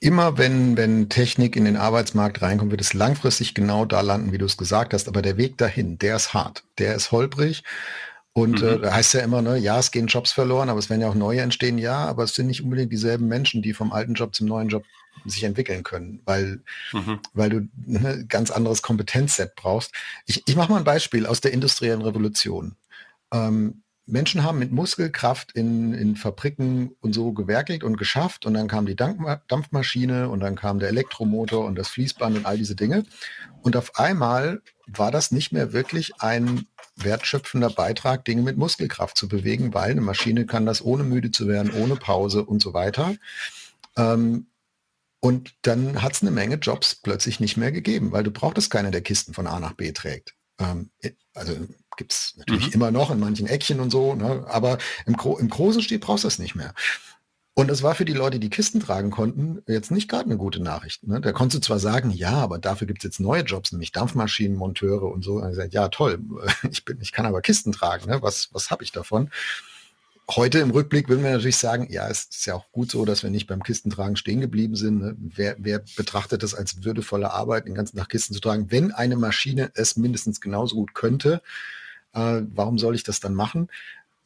[0.00, 4.38] immer, wenn, wenn Technik in den Arbeitsmarkt reinkommt, wird es langfristig genau da landen, wie
[4.38, 5.08] du es gesagt hast.
[5.08, 7.64] Aber der Weg dahin, der ist hart, der ist holprig.
[8.34, 8.84] Und äh, mhm.
[8.84, 11.14] äh, heißt ja immer, ne, ja, es gehen Jobs verloren, aber es werden ja auch
[11.14, 14.46] neue entstehen, ja, aber es sind nicht unbedingt dieselben Menschen, die vom alten Job zum
[14.46, 14.84] neuen Job
[15.26, 17.20] sich entwickeln können, weil, mhm.
[17.34, 19.92] weil du ne, ganz anderes Kompetenzset brauchst.
[20.26, 22.76] Ich, ich mache mal ein Beispiel aus der industriellen Revolution.
[23.32, 28.66] Ähm, Menschen haben mit Muskelkraft in, in Fabriken und so gewerkelt und geschafft und dann
[28.66, 33.04] kam die Dampfmaschine und dann kam der Elektromotor und das Fließband und all diese Dinge.
[33.62, 36.66] Und auf einmal war das nicht mehr wirklich ein
[36.96, 41.48] wertschöpfender Beitrag, Dinge mit Muskelkraft zu bewegen, weil eine Maschine kann das ohne müde zu
[41.48, 43.14] werden, ohne Pause und so weiter.
[43.96, 44.46] Ähm,
[45.20, 48.90] und dann hat es eine Menge Jobs plötzlich nicht mehr gegeben, weil du brauchtest keiner,
[48.90, 50.34] der Kisten von A nach B trägt.
[50.58, 50.90] Ähm,
[51.34, 51.54] also
[51.96, 52.72] gibt es natürlich mhm.
[52.72, 54.44] immer noch in manchen Eckchen und so, ne?
[54.48, 56.74] aber im, Gro im großen Stil brauchst du das nicht mehr.
[57.54, 60.62] Und das war für die Leute, die Kisten tragen konnten, jetzt nicht gerade eine gute
[60.62, 61.06] Nachricht.
[61.06, 61.20] Ne?
[61.20, 65.04] Da konntest du zwar sagen, ja, aber dafür gibt es jetzt neue Jobs, nämlich Dampfmaschinenmonteure
[65.04, 65.34] und so.
[65.34, 66.18] Und gesagt, ja, toll,
[66.70, 68.08] ich, bin, ich kann aber Kisten tragen.
[68.08, 68.22] Ne?
[68.22, 69.30] Was, was habe ich davon?
[70.30, 73.22] Heute im Rückblick würden wir natürlich sagen, ja, es ist ja auch gut so, dass
[73.22, 75.00] wir nicht beim Kistentragen stehen geblieben sind.
[75.00, 75.16] Ne?
[75.18, 78.70] Wer, wer betrachtet das als würdevolle Arbeit, den ganzen Tag Kisten zu tragen?
[78.70, 81.42] Wenn eine Maschine es mindestens genauso gut könnte,
[82.14, 83.68] äh, warum soll ich das dann machen?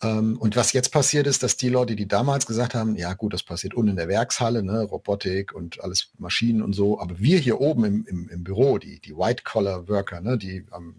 [0.03, 3.33] Ähm, und was jetzt passiert ist, dass die Leute, die damals gesagt haben, ja gut,
[3.33, 7.39] das passiert unten in der Werkshalle, ne, Robotik und alles Maschinen und so, aber wir
[7.39, 10.97] hier oben im, im, im Büro, die, die White-Collar-Worker, ne, die ähm,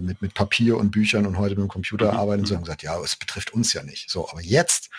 [0.00, 2.18] mit, mit Papier und Büchern und heute mit dem Computer mhm.
[2.18, 4.10] arbeiten, so haben gesagt, ja, es betrifft uns ja nicht.
[4.10, 4.90] So, aber jetzt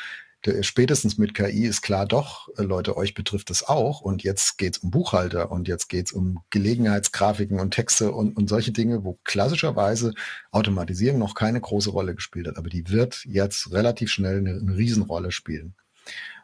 [0.62, 4.02] spätestens mit KI ist klar, doch, äh, Leute, euch betrifft es auch.
[4.02, 8.36] Und jetzt geht es um Buchhalter und jetzt geht es um Gelegenheitsgrafiken und Texte und,
[8.36, 10.14] und solche Dinge, wo klassischerweise
[10.52, 12.58] Automatisierung noch keine große Rolle gespielt hat.
[12.58, 15.76] Aber die wird jetzt relativ schnell eine, eine Riesenrolle spielen.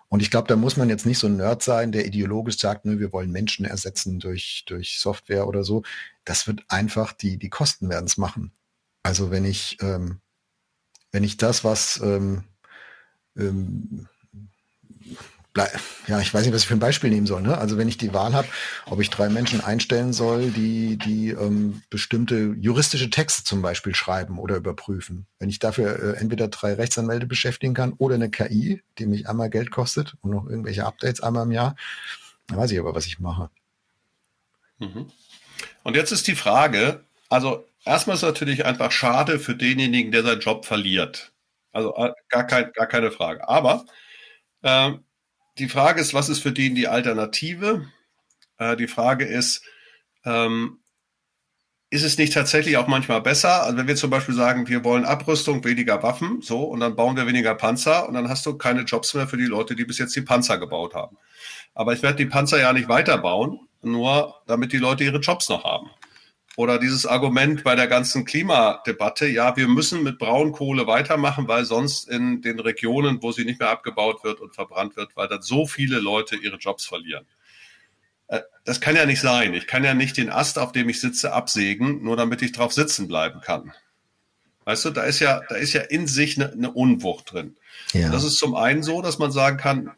[0.10, 2.86] Und ich glaube, da muss man jetzt nicht so ein Nerd sein, der ideologisch sagt,
[2.86, 5.82] ne, wir wollen Menschen ersetzen durch, durch Software oder so.
[6.24, 8.52] Das wird einfach, die, die Kosten werden es machen.
[9.02, 10.22] Also wenn ich, ähm,
[11.12, 12.44] wenn ich das, was ähm,
[13.38, 14.08] ähm,
[16.08, 17.44] ja, ich weiß nicht, was ich für ein Beispiel nehmen soll.
[17.44, 17.58] Ne?
[17.58, 18.48] Also wenn ich die Wahl habe,
[18.88, 24.40] ob ich drei Menschen einstellen soll, die, die ähm, bestimmte juristische Texte zum Beispiel schreiben
[24.40, 25.28] oder überprüfen.
[25.38, 29.52] Wenn ich dafür äh, entweder drei Rechtsanwälte beschäftigen kann oder eine KI, die mich einmal
[29.52, 31.76] Geld kostet und noch irgendwelche Updates einmal im Jahr,
[32.48, 33.52] dann weiß ich aber, was ich mache.
[34.80, 35.12] Mhm.
[35.84, 40.24] Und jetzt ist die Frage, also erstmal ist es natürlich einfach schade für denjenigen, der
[40.24, 41.33] seinen Job verliert.
[41.74, 43.48] Also äh, gar, kein, gar keine Frage.
[43.50, 43.86] Aber
[44.62, 44.94] äh,
[45.58, 47.88] die Frage ist, was ist für den die Alternative?
[48.58, 49.64] Äh, die Frage ist,
[50.24, 50.80] ähm,
[51.90, 53.64] ist es nicht tatsächlich auch manchmal besser?
[53.64, 57.16] Also wenn wir zum Beispiel sagen, wir wollen Abrüstung, weniger Waffen, so, und dann bauen
[57.16, 60.00] wir weniger Panzer und dann hast du keine Jobs mehr für die Leute, die bis
[60.00, 61.18] jetzt die Panzer gebaut haben.
[61.76, 65.64] Aber ich werde die Panzer ja nicht weiterbauen, nur damit die Leute ihre Jobs noch
[65.66, 65.92] haben.
[66.56, 72.08] Oder dieses Argument bei der ganzen Klimadebatte, ja, wir müssen mit Braunkohle weitermachen, weil sonst
[72.08, 75.66] in den Regionen, wo sie nicht mehr abgebaut wird und verbrannt wird, weil dann so
[75.66, 77.26] viele Leute ihre Jobs verlieren.
[78.28, 79.56] Äh, das kann ja nicht sein.
[79.56, 82.72] Ich kann ja nicht den Ast, auf dem ich sitze, absägen, nur damit ich drauf
[82.72, 83.74] sitzen bleiben kann.
[84.66, 87.58] Weißt du, da ist ja, da ist ja in sich eine, eine Unwucht drin.
[87.94, 88.10] Ja.
[88.10, 89.92] Das ist zum einen so, dass man sagen kann,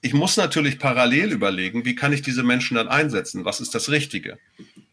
[0.00, 3.44] ich muss natürlich parallel überlegen, wie kann ich diese Menschen dann einsetzen?
[3.44, 4.38] Was ist das Richtige?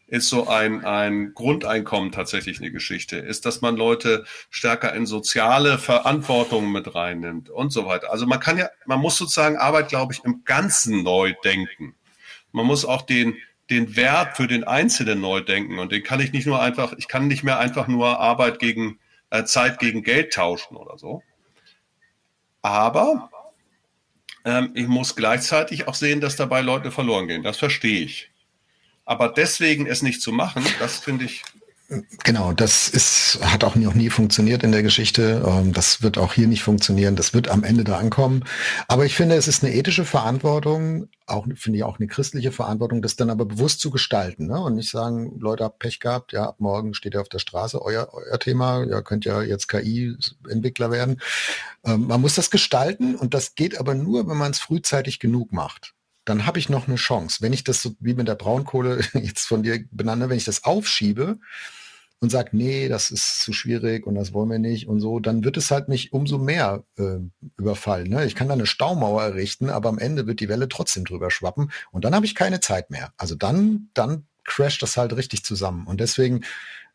[0.08, 5.78] Ist so ein, ein Grundeinkommen tatsächlich eine Geschichte, ist, dass man Leute stärker in soziale
[5.78, 8.12] Verantwortung mit reinnimmt und so weiter.
[8.12, 11.96] Also man kann ja, man muss sozusagen Arbeit, glaube ich, im Ganzen neu denken.
[12.52, 13.36] Man muss auch den,
[13.68, 17.08] den Wert für den Einzelnen neu denken und den kann ich nicht nur einfach, ich
[17.08, 21.22] kann nicht mehr einfach nur Arbeit gegen äh, Zeit gegen Geld tauschen oder so.
[22.62, 23.30] Aber
[24.44, 27.42] ähm, ich muss gleichzeitig auch sehen, dass dabei Leute verloren gehen.
[27.42, 28.30] Das verstehe ich.
[29.06, 31.42] Aber deswegen es nicht zu machen, das finde ich
[32.24, 35.44] Genau, das ist, hat auch noch nie funktioniert in der Geschichte.
[35.46, 37.14] Ähm, das wird auch hier nicht funktionieren.
[37.14, 38.42] Das wird am Ende da ankommen.
[38.88, 43.02] Aber ich finde, es ist eine ethische Verantwortung, auch, finde ich auch eine christliche Verantwortung,
[43.02, 44.48] das dann aber bewusst zu gestalten.
[44.48, 44.60] Ne?
[44.60, 47.80] Und nicht sagen, Leute, habt Pech gehabt, ja, ab morgen steht ihr auf der Straße,
[47.80, 51.20] euer, euer Thema, ihr könnt ja jetzt KI-Entwickler werden.
[51.84, 55.52] Ähm, man muss das gestalten und das geht aber nur, wenn man es frühzeitig genug
[55.52, 55.95] macht
[56.26, 57.38] dann habe ich noch eine Chance.
[57.40, 60.64] Wenn ich das so wie mit der Braunkohle jetzt von dir benannt, wenn ich das
[60.64, 61.38] aufschiebe
[62.20, 65.44] und sage, nee, das ist zu schwierig und das wollen wir nicht und so, dann
[65.44, 67.18] wird es halt mich umso mehr äh,
[67.56, 68.08] überfallen.
[68.08, 68.26] Ne?
[68.26, 71.70] Ich kann da eine Staumauer errichten, aber am Ende wird die Welle trotzdem drüber schwappen
[71.92, 73.12] und dann habe ich keine Zeit mehr.
[73.16, 75.86] Also dann, dann crasht das halt richtig zusammen.
[75.86, 76.42] Und deswegen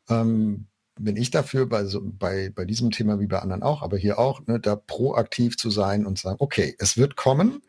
[0.10, 0.68] ähm,
[1.00, 4.20] bin ich dafür, bei, so, bei, bei diesem Thema wie bei anderen auch, aber hier
[4.20, 7.62] auch, ne, da proaktiv zu sein und sagen, okay, es wird kommen,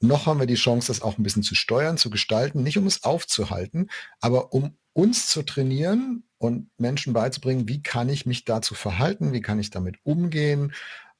[0.00, 2.86] noch haben wir die Chance, das auch ein bisschen zu steuern, zu gestalten, nicht um
[2.86, 3.88] es aufzuhalten,
[4.20, 9.42] aber um uns zu trainieren und Menschen beizubringen, wie kann ich mich dazu verhalten, wie
[9.42, 10.72] kann ich damit umgehen,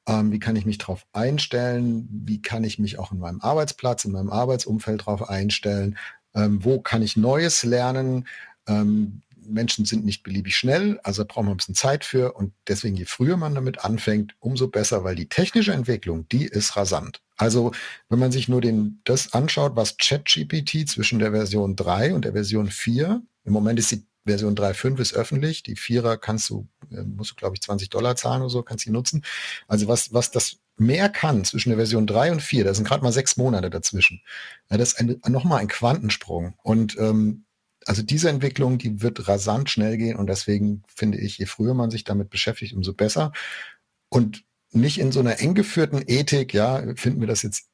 [0.07, 4.05] ähm, wie kann ich mich darauf einstellen, wie kann ich mich auch in meinem Arbeitsplatz,
[4.05, 5.99] in meinem Arbeitsumfeld darauf einstellen,
[6.35, 8.27] ähm, wo kann ich Neues lernen.
[8.67, 12.97] Ähm, Menschen sind nicht beliebig schnell, also braucht man ein bisschen Zeit für und deswegen
[12.97, 17.23] je früher man damit anfängt, umso besser, weil die technische Entwicklung, die ist rasant.
[17.37, 17.73] Also
[18.09, 22.33] wenn man sich nur den, das anschaut, was ChatGPT zwischen der Version 3 und der
[22.33, 25.63] Version 4, im Moment ist die Version 3.5 ist öffentlich.
[25.63, 28.85] Die Vierer kannst du, äh, musst du, glaube ich, 20 Dollar zahlen oder so, kannst
[28.85, 29.23] die nutzen.
[29.69, 33.03] Also was, was das mehr kann zwischen der Version 3 und 4, da sind gerade
[33.03, 34.21] mal sechs Monate dazwischen.
[34.71, 36.55] Ja, das ist nochmal ein Quantensprung.
[36.63, 37.46] Und ähm,
[37.87, 41.91] also diese Entwicklung, die wird rasant schnell gehen und deswegen finde ich, je früher man
[41.91, 43.33] sich damit beschäftigt, umso besser.
[44.09, 47.69] Und nicht in so einer eng geführten Ethik, ja, finden wir das jetzt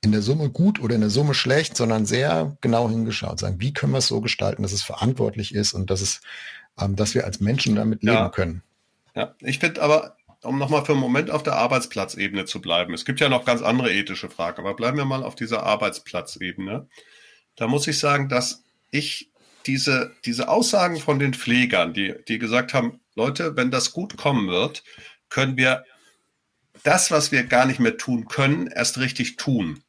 [0.00, 3.72] in der Summe gut oder in der Summe schlecht, sondern sehr genau hingeschaut, sagen, wie
[3.72, 6.20] können wir es so gestalten, dass es verantwortlich ist und dass es,
[6.80, 8.28] ähm, dass wir als Menschen damit leben ja.
[8.28, 8.62] können.
[9.16, 13.04] Ja, ich finde aber, um nochmal für einen Moment auf der Arbeitsplatzebene zu bleiben, es
[13.04, 16.86] gibt ja noch ganz andere ethische Fragen, aber bleiben wir mal auf dieser Arbeitsplatzebene.
[17.56, 19.32] Da muss ich sagen, dass ich
[19.68, 24.48] diese, diese Aussagen von den Pflegern, die, die gesagt haben, Leute, wenn das gut kommen
[24.48, 24.82] wird,
[25.28, 25.84] können wir
[26.82, 29.82] das, was wir gar nicht mehr tun können, erst richtig tun.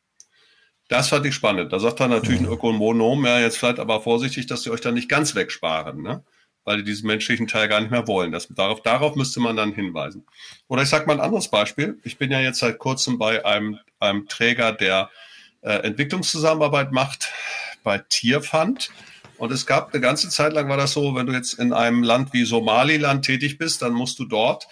[0.90, 1.72] Das fand ich spannend.
[1.72, 2.54] Da sagt dann natürlich ein mhm.
[2.54, 6.24] Ökonom, ja, jetzt vielleicht aber vorsichtig, dass sie euch da nicht ganz wegsparen, ne?
[6.66, 8.32] weil die diesen menschlichen Teil gar nicht mehr wollen.
[8.32, 10.26] Das, darauf, darauf müsste man dann hinweisen.
[10.68, 12.00] Oder ich sage mal ein anderes Beispiel.
[12.04, 15.10] Ich bin ja jetzt seit kurzem bei einem, einem Träger, der
[15.62, 17.32] äh, Entwicklungszusammenarbeit macht
[17.84, 18.92] bei Tierfund.
[19.40, 22.04] Und es gab eine ganze Zeit lang war das so, wenn du jetzt in einem
[22.04, 24.68] Land wie Somaliland tätig bist, dann musst du dort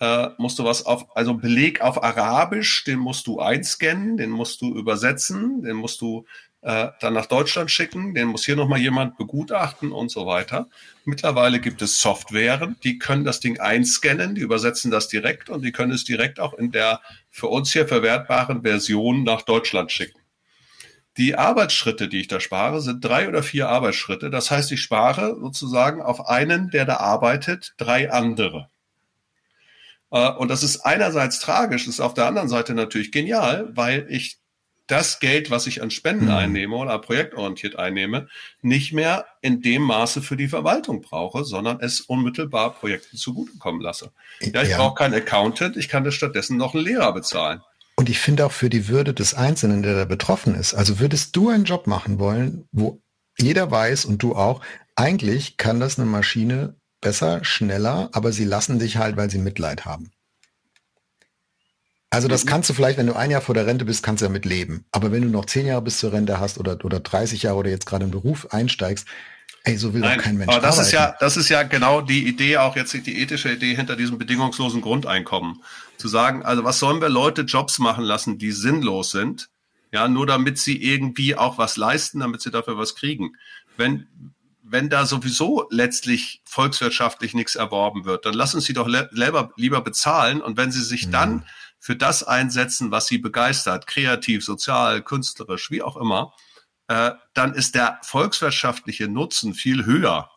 [0.00, 4.62] äh, musst du was auf, also Beleg auf Arabisch, den musst du einscannen, den musst
[4.62, 6.24] du übersetzen, den musst du
[6.62, 10.68] äh, dann nach Deutschland schicken, den muss hier nochmal jemand begutachten und so weiter.
[11.04, 15.72] Mittlerweile gibt es Softwaren, die können das Ding einscannen, die übersetzen das direkt und die
[15.72, 20.19] können es direkt auch in der für uns hier verwertbaren Version nach Deutschland schicken.
[21.20, 24.30] Die Arbeitsschritte, die ich da spare, sind drei oder vier Arbeitsschritte.
[24.30, 28.70] Das heißt, ich spare sozusagen auf einen, der da arbeitet, drei andere.
[30.10, 34.38] Äh, und das ist einerseits tragisch, ist auf der anderen Seite natürlich genial, weil ich
[34.86, 36.30] das Geld, was ich an Spenden mhm.
[36.30, 38.28] einnehme oder projektorientiert einnehme,
[38.62, 44.10] nicht mehr in dem Maße für die Verwaltung brauche, sondern es unmittelbar Projekten zugutekommen lasse.
[44.40, 44.78] Ja, ich ja.
[44.78, 47.60] brauche keinen Accountant, ich kann das stattdessen noch einen Lehrer bezahlen.
[48.00, 50.72] Und ich finde auch für die Würde des Einzelnen, der da betroffen ist.
[50.72, 53.02] Also würdest du einen Job machen wollen, wo
[53.38, 54.62] jeder weiß und du auch,
[54.96, 59.84] eigentlich kann das eine Maschine besser, schneller, aber sie lassen dich halt, weil sie Mitleid
[59.84, 60.12] haben.
[62.08, 62.48] Also das mhm.
[62.48, 64.86] kannst du vielleicht, wenn du ein Jahr vor der Rente bist, kannst du damit leben.
[64.92, 67.68] Aber wenn du noch zehn Jahre bis zur Rente hast oder, oder 30 Jahre oder
[67.68, 69.06] jetzt gerade im Beruf einsteigst,
[69.64, 70.86] ey, so will Nein, doch kein Mensch aber das arbeiten.
[70.86, 74.18] ist ja, das ist ja genau die Idee, auch jetzt die ethische Idee hinter diesem
[74.18, 75.62] bedingungslosen Grundeinkommen
[75.96, 79.50] zu sagen, also was sollen wir Leute Jobs machen lassen, die sinnlos sind,
[79.92, 83.36] ja, nur damit sie irgendwie auch was leisten, damit sie dafür was kriegen.
[83.76, 84.06] Wenn,
[84.62, 90.40] wenn da sowieso letztlich volkswirtschaftlich nichts erworben wird, dann lassen sie doch lieber, lieber bezahlen
[90.40, 91.12] und wenn sie sich mhm.
[91.12, 91.46] dann
[91.78, 96.32] für das einsetzen, was sie begeistert, kreativ, sozial, künstlerisch, wie auch immer,
[96.90, 100.30] äh, dann ist der volkswirtschaftliche Nutzen viel höher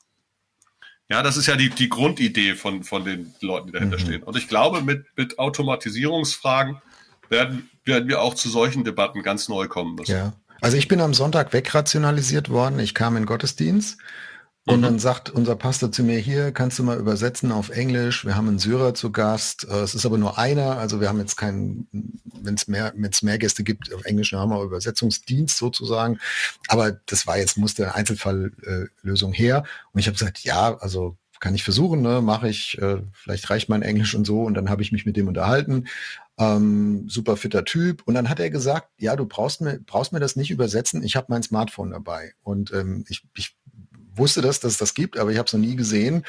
[1.14, 4.02] ja, das ist ja die, die Grundidee von, von den Leuten, die dahinter mhm.
[4.02, 4.24] stehen.
[4.24, 6.82] Und ich glaube, mit, mit Automatisierungsfragen
[7.30, 10.12] werden, werden wir auch zu solchen Debatten ganz neu kommen müssen.
[10.12, 10.34] Ja.
[10.62, 12.80] Also ich bin am Sonntag wegrationalisiert worden.
[12.80, 14.00] Ich kam in Gottesdienst
[14.66, 14.84] und mhm.
[14.84, 18.26] dann sagt unser Pastor zu mir, hier kannst du mal übersetzen auf Englisch.
[18.26, 19.68] Wir haben einen Syrer zu Gast.
[19.70, 20.78] Äh, es ist aber nur einer.
[20.78, 21.88] Also wir haben jetzt keinen,
[22.42, 26.18] wenn es mehr, wenn es mehr Gäste gibt auf Englisch, dann haben wir Übersetzungsdienst sozusagen.
[26.70, 29.66] Aber das war jetzt, musste eine Einzelfalllösung her.
[29.92, 33.68] Und ich habe gesagt, ja, also kann ich versuchen, ne, mache ich, äh, vielleicht reicht
[33.68, 34.44] mein Englisch und so.
[34.44, 35.88] Und dann habe ich mich mit dem unterhalten.
[36.38, 38.04] Ähm, super fitter Typ.
[38.06, 41.18] Und dann hat er gesagt, ja, du brauchst mir, brauchst mir das nicht übersetzen, ich
[41.18, 42.34] habe mein Smartphone dabei.
[42.44, 43.58] Und ähm, ich, ich
[44.16, 46.26] wusste das, dass es das gibt, aber ich habe es noch nie gesehen.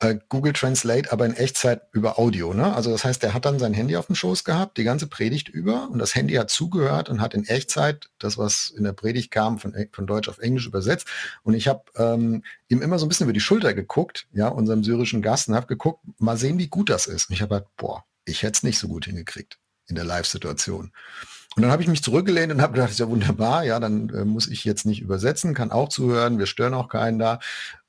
[0.00, 2.54] Äh, Google Translate, aber in Echtzeit über Audio.
[2.54, 2.74] Ne?
[2.74, 5.48] Also das heißt, der hat dann sein Handy auf dem Schoß gehabt, die ganze Predigt
[5.48, 9.30] über und das Handy hat zugehört und hat in Echtzeit das, was in der Predigt
[9.30, 11.08] kam, von, von Deutsch auf Englisch übersetzt.
[11.42, 14.84] Und ich habe ähm, ihm immer so ein bisschen über die Schulter geguckt, ja, unserem
[14.84, 17.30] syrischen Gast, und habe geguckt, mal sehen, wie gut das ist.
[17.30, 20.92] Und ich habe halt, boah, ich hätte es nicht so gut hingekriegt in der Live-Situation.
[21.56, 24.24] Und dann habe ich mich zurückgelehnt und habe gedacht, ist ja wunderbar, ja, dann äh,
[24.24, 27.40] muss ich jetzt nicht übersetzen, kann auch zuhören, wir stören auch keinen da.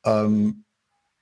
[0.04, 0.63] Ähm,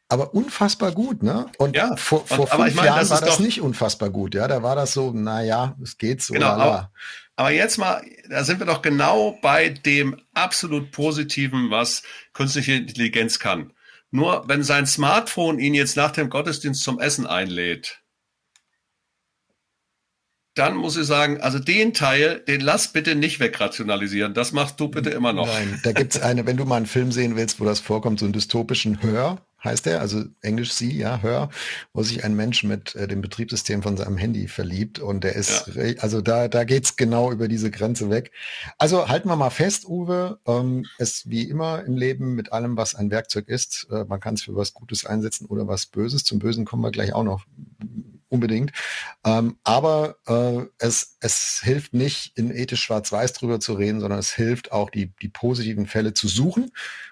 [0.10, 1.48] aber unfassbar gut, ne?
[1.58, 4.48] Und ja, vor, vor und, fünf ich mein, Jahren war das nicht unfassbar gut, ja.
[4.48, 6.34] Da war das so, naja, es geht so.
[6.34, 6.92] Genau, aber,
[7.36, 13.40] aber, jetzt mal, da sind wir doch genau bei dem absolut Positiven, was künstliche Intelligenz
[13.40, 13.74] kann.
[14.10, 18.00] Nur wenn sein Smartphone ihn jetzt nach dem Gottesdienst zum Essen einlädt,
[20.58, 24.34] dann muss ich sagen, also den Teil, den lass bitte nicht wegrationalisieren.
[24.34, 25.48] Das machst du bitte immer noch.
[25.48, 28.26] Nein, da gibt's eine, wenn du mal einen Film sehen willst, wo das vorkommt, so
[28.26, 31.50] einen dystopischen Hör, heißt er, also Englisch sie, ja, hör,
[31.94, 35.72] wo sich ein Mensch mit äh, dem Betriebssystem von seinem Handy verliebt und der ist,
[35.76, 35.94] ja.
[36.00, 38.32] also da, da geht's genau über diese Grenze weg.
[38.78, 42.96] Also halten wir mal fest, Uwe, ähm, es wie immer im Leben mit allem, was
[42.96, 46.24] ein Werkzeug ist, äh, man kann es für was Gutes einsetzen oder was Böses.
[46.24, 47.46] Zum Bösen kommen wir gleich auch noch
[48.30, 48.72] unbedingt.
[49.26, 54.34] Ähm, aber äh, es, es hilft nicht, in ethisch schwarz-weiß drüber zu reden, sondern es
[54.34, 56.72] hilft auch, die, die positiven Fälle zu suchen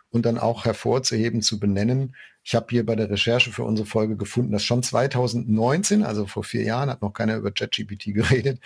[0.09, 2.15] und dann auch hervorzuheben, zu benennen.
[2.43, 6.43] Ich habe hier bei der Recherche für unsere Folge gefunden, dass schon 2019, also vor
[6.43, 8.59] vier Jahren, hat noch keiner über ChatGPT geredet,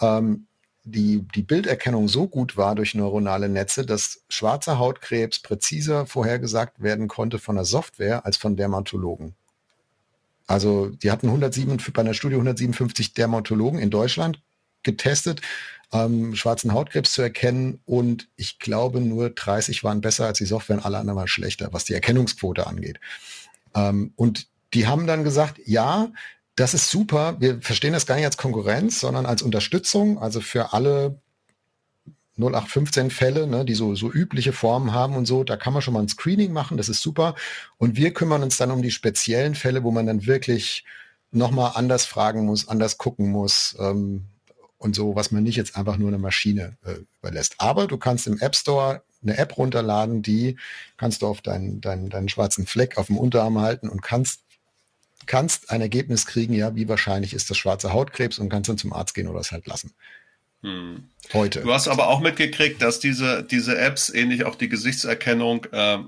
[0.00, 0.46] ähm,
[0.84, 7.06] die, die Bilderkennung so gut war durch neuronale Netze, dass schwarzer Hautkrebs präziser vorhergesagt werden
[7.06, 9.34] konnte von der Software als von Dermatologen.
[10.50, 14.42] Also die hatten 107, bei einer Studie 157 Dermatologen in Deutschland
[14.82, 15.42] getestet,
[15.92, 20.78] ähm, schwarzen Hautkrebs zu erkennen und ich glaube nur 30 waren besser als die Software
[20.78, 22.98] und alle anderen waren schlechter, was die Erkennungsquote angeht.
[23.76, 26.10] Ähm, und die haben dann gesagt, ja,
[26.56, 30.72] das ist super, wir verstehen das gar nicht als Konkurrenz, sondern als Unterstützung, also für
[30.72, 31.20] alle
[32.40, 35.94] 0815 Fälle, ne, die so, so übliche Formen haben und so, da kann man schon
[35.94, 37.34] mal ein Screening machen, das ist super.
[37.78, 40.84] Und wir kümmern uns dann um die speziellen Fälle, wo man dann wirklich
[41.32, 44.24] nochmal anders fragen muss, anders gucken muss ähm,
[44.78, 47.56] und so, was man nicht jetzt einfach nur eine Maschine äh, überlässt.
[47.58, 50.56] Aber du kannst im App Store eine App runterladen, die
[50.96, 54.40] kannst du auf deinen, deinen, deinen schwarzen Fleck auf dem Unterarm halten und kannst
[55.26, 58.92] kannst ein Ergebnis kriegen, ja, wie wahrscheinlich ist das schwarze Hautkrebs und kannst dann zum
[58.92, 59.92] Arzt gehen oder es halt lassen.
[60.62, 61.08] Hm.
[61.32, 61.60] Heute.
[61.60, 65.98] Du hast aber auch mitgekriegt, dass diese, diese Apps, ähnlich auch die Gesichtserkennung, äh,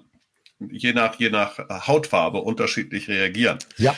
[0.70, 3.58] je nach, je nach Hautfarbe unterschiedlich reagieren.
[3.78, 3.96] Ja.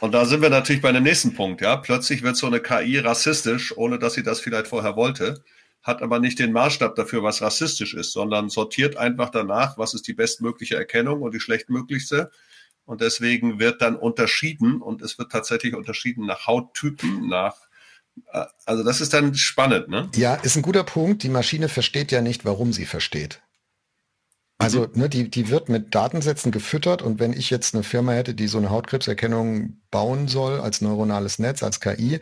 [0.00, 1.76] Und da sind wir natürlich bei dem nächsten Punkt, ja.
[1.76, 5.42] Plötzlich wird so eine KI rassistisch, ohne dass sie das vielleicht vorher wollte,
[5.82, 10.08] hat aber nicht den Maßstab dafür, was rassistisch ist, sondern sortiert einfach danach, was ist
[10.08, 12.30] die bestmögliche Erkennung und die schlechtmöglichste.
[12.84, 17.65] Und deswegen wird dann unterschieden und es wird tatsächlich unterschieden nach Hauttypen, nach
[18.64, 20.08] also das ist dann spannend, ne?
[20.14, 21.22] Ja, ist ein guter Punkt.
[21.22, 23.40] Die Maschine versteht ja nicht, warum sie versteht.
[24.58, 25.00] Also, mhm.
[25.00, 28.48] ne, die, die wird mit Datensätzen gefüttert und wenn ich jetzt eine Firma hätte, die
[28.48, 32.20] so eine Hautkrebserkennung bauen soll als neuronales Netz, als KI,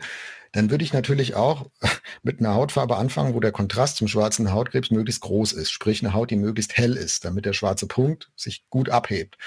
[0.51, 1.69] dann würde ich natürlich auch
[2.23, 6.13] mit einer Hautfarbe anfangen, wo der Kontrast zum schwarzen Hautkrebs möglichst groß ist, sprich eine
[6.13, 9.37] Haut, die möglichst hell ist, damit der schwarze Punkt sich gut abhebt.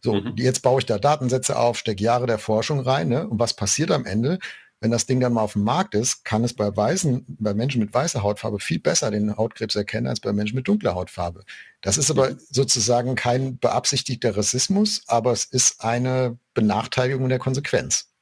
[0.00, 0.34] So, mhm.
[0.36, 3.28] jetzt baue ich da Datensätze auf, stecke Jahre der Forschung rein, ne?
[3.28, 4.38] Und was passiert am Ende?
[4.80, 7.80] Wenn das Ding dann mal auf dem Markt ist, kann es bei weißen, bei Menschen
[7.80, 11.44] mit weißer Hautfarbe viel besser den Hautkrebs erkennen als bei Menschen mit dunkler Hautfarbe.
[11.80, 18.12] Das ist aber sozusagen kein beabsichtigter Rassismus, aber es ist eine Benachteiligung der Konsequenz.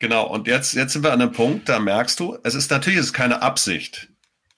[0.00, 2.98] Genau, und jetzt, jetzt sind wir an einem Punkt, da merkst du, es ist natürlich
[2.98, 4.08] es ist keine Absicht,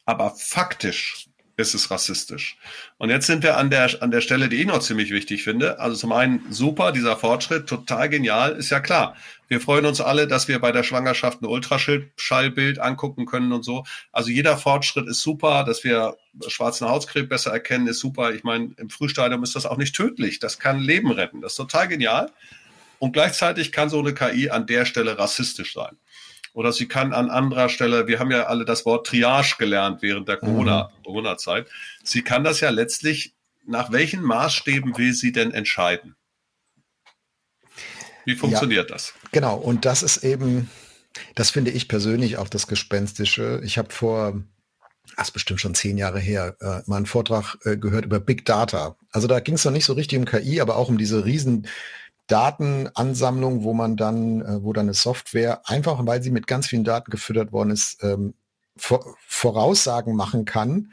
[0.06, 1.25] aber faktisch
[1.57, 2.59] ist es rassistisch.
[2.99, 5.79] Und jetzt sind wir an der, an der Stelle, die ich noch ziemlich wichtig finde.
[5.79, 9.16] Also zum einen super, dieser Fortschritt, total genial, ist ja klar.
[9.49, 13.85] Wir freuen uns alle, dass wir bei der Schwangerschaft ein Ultraschallbild angucken können und so.
[14.12, 16.16] Also jeder Fortschritt ist super, dass wir
[16.47, 18.33] schwarzen Hautkrebs besser erkennen, ist super.
[18.35, 20.40] Ich meine, im Frühstadium ist das auch nicht tödlich.
[20.40, 21.40] Das kann Leben retten.
[21.40, 22.31] Das ist total genial.
[22.99, 25.97] Und gleichzeitig kann so eine KI an der Stelle rassistisch sein
[26.57, 30.27] oder sie kann an anderer Stelle, wir haben ja alle das Wort Triage gelernt während
[30.27, 31.03] der Corona, mhm.
[31.05, 31.69] Corona-Zeit,
[32.03, 33.35] sie kann das ja letztlich,
[33.66, 36.16] nach welchen Maßstäben will sie denn entscheiden?
[38.25, 39.12] Wie funktioniert ja, das?
[39.33, 40.71] Genau, und das ist eben,
[41.35, 43.61] das finde ich persönlich auch das Gespenstische.
[43.62, 44.42] Ich habe vor,
[45.14, 48.47] das ist bestimmt schon zehn Jahre her, äh, mal einen Vortrag äh, gehört über Big
[48.47, 48.97] Data.
[49.11, 51.66] Also da ging es noch nicht so richtig um KI, aber auch um diese riesen
[52.26, 56.84] Datenansammlung, wo man dann, äh, wo dann eine Software, einfach weil sie mit ganz vielen
[56.84, 58.34] Daten gefüttert worden ist, ähm,
[58.76, 60.92] vor, Voraussagen machen kann,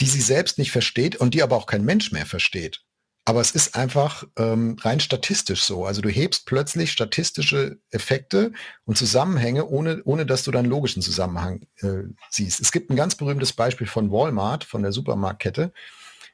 [0.00, 2.82] die sie selbst nicht versteht und die aber auch kein Mensch mehr versteht.
[3.26, 5.84] Aber es ist einfach ähm, rein statistisch so.
[5.84, 8.52] Also du hebst plötzlich statistische Effekte
[8.86, 12.60] und Zusammenhänge, ohne, ohne dass du dann logischen Zusammenhang äh, siehst.
[12.60, 15.72] Es gibt ein ganz berühmtes Beispiel von Walmart, von der Supermarktkette.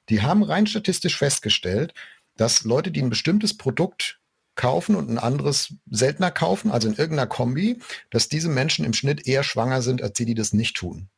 [0.08, 1.92] Die haben rein statistisch festgestellt,
[2.36, 4.20] dass Leute, die ein bestimmtes Produkt
[4.54, 7.78] kaufen und ein anderes seltener kaufen, also in irgendeiner Kombi,
[8.10, 11.08] dass diese Menschen im Schnitt eher schwanger sind, als die, die das nicht tun.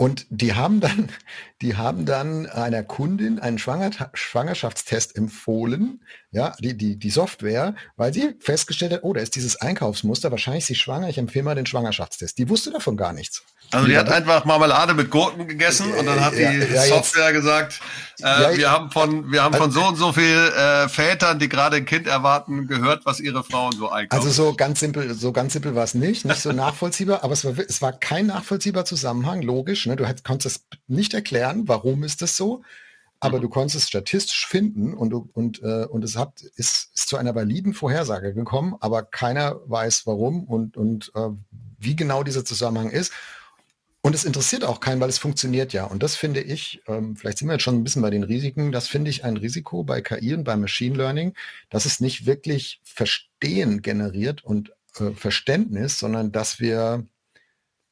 [0.00, 1.10] Und die haben dann,
[1.60, 8.14] die haben dann einer Kundin einen Schwanger Schwangerschaftstest empfohlen, ja, die, die, die Software, weil
[8.14, 11.56] sie festgestellt hat, oh, da ist dieses Einkaufsmuster, wahrscheinlich ist sie schwanger, ich empfehle mal
[11.56, 12.38] den Schwangerschaftstest.
[12.38, 13.42] Die wusste davon gar nichts.
[13.70, 17.34] Also die, hat einfach Marmelade mit Gurken gegessen und dann hat die ja, Software jetzt.
[17.34, 17.80] gesagt,
[18.20, 21.48] äh, ja, wir haben von wir haben von so und so viel äh, Vätern, die
[21.48, 24.26] gerade ein Kind erwarten, gehört, was ihre Frauen so einkaufen.
[24.26, 27.44] Also so ganz simpel, so ganz simpel war es nicht, nicht so nachvollziehbar, aber es
[27.44, 29.86] war es war kein nachvollziehbar Zusammenhang, logisch.
[29.86, 29.96] Ne?
[29.96, 32.62] Du konntest es nicht erklären, warum ist das so.
[33.20, 33.42] aber mhm.
[33.42, 37.16] du konntest es statistisch finden und, du, und, äh, und es hat, ist, ist zu
[37.16, 41.28] einer validen Vorhersage gekommen, aber keiner weiß warum und, und äh,
[41.78, 43.12] wie genau dieser Zusammenhang ist.
[44.08, 45.84] Und es interessiert auch keinen, weil es funktioniert ja.
[45.84, 48.72] Und das finde ich, ähm, vielleicht sind wir jetzt schon ein bisschen bei den Risiken,
[48.72, 51.34] das finde ich ein Risiko bei KI und bei Machine Learning,
[51.68, 57.06] dass es nicht wirklich Verstehen generiert und äh, Verständnis, sondern dass wir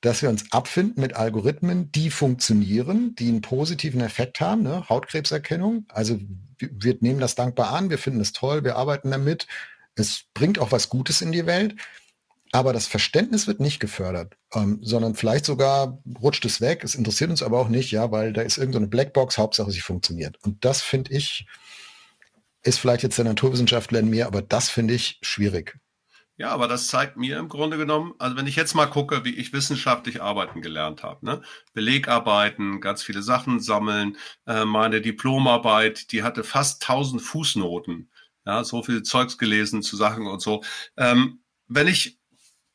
[0.01, 4.89] dass wir uns abfinden mit Algorithmen, die funktionieren, die einen positiven Effekt haben, ne?
[4.89, 5.85] Hautkrebserkennung.
[5.91, 6.19] Also
[6.59, 9.47] wir nehmen das dankbar an, wir finden es toll, wir arbeiten damit.
[9.97, 11.77] Es bringt auch was Gutes in die Welt,
[12.57, 16.85] aber das Verständnis wird nicht gefördert, ähm, sondern vielleicht sogar rutscht es weg.
[16.85, 19.81] Es interessiert uns aber auch nicht, ja, weil da ist irgendeine so Blackbox, Hauptsache sie
[19.81, 20.39] funktioniert.
[20.43, 21.47] Und das finde ich,
[22.63, 25.79] ist vielleicht jetzt der Naturwissenschaftler in mir, aber das finde ich schwierig.
[26.39, 29.35] Ja, aber das zeigt mir im Grunde genommen, also wenn ich jetzt mal gucke, wie
[29.35, 31.43] ich wissenschaftlich arbeiten gelernt habe, ne?
[31.75, 38.11] Belegarbeiten, ganz viele Sachen sammeln, äh, meine Diplomarbeit, die hatte fast 1000 Fußnoten,
[38.47, 40.63] ja, so viel Zeugs gelesen zu Sachen und so.
[40.97, 42.16] Ähm, wenn ich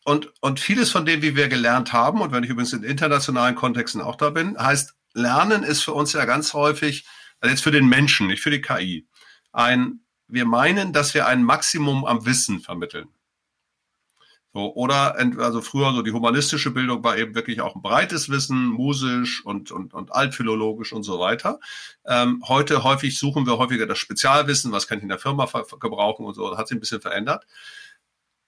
[0.06, 3.56] und und vieles von dem, wie wir gelernt haben und wenn ich übrigens in internationalen
[3.56, 7.06] Kontexten auch da bin, heißt Lernen ist für uns ja ganz häufig,
[7.40, 9.08] also jetzt für den Menschen, nicht für die KI,
[9.52, 13.10] ein wir meinen, dass wir ein Maximum am Wissen vermitteln.
[14.54, 18.68] So, oder also früher so die humanistische Bildung war eben wirklich auch ein breites Wissen,
[18.68, 21.60] musisch und, und, und altphilologisch und so weiter.
[22.06, 25.50] Ähm, heute häufig suchen wir häufiger das Spezialwissen, was kann ich in der Firma
[25.80, 27.46] gebrauchen und so, hat sich ein bisschen verändert.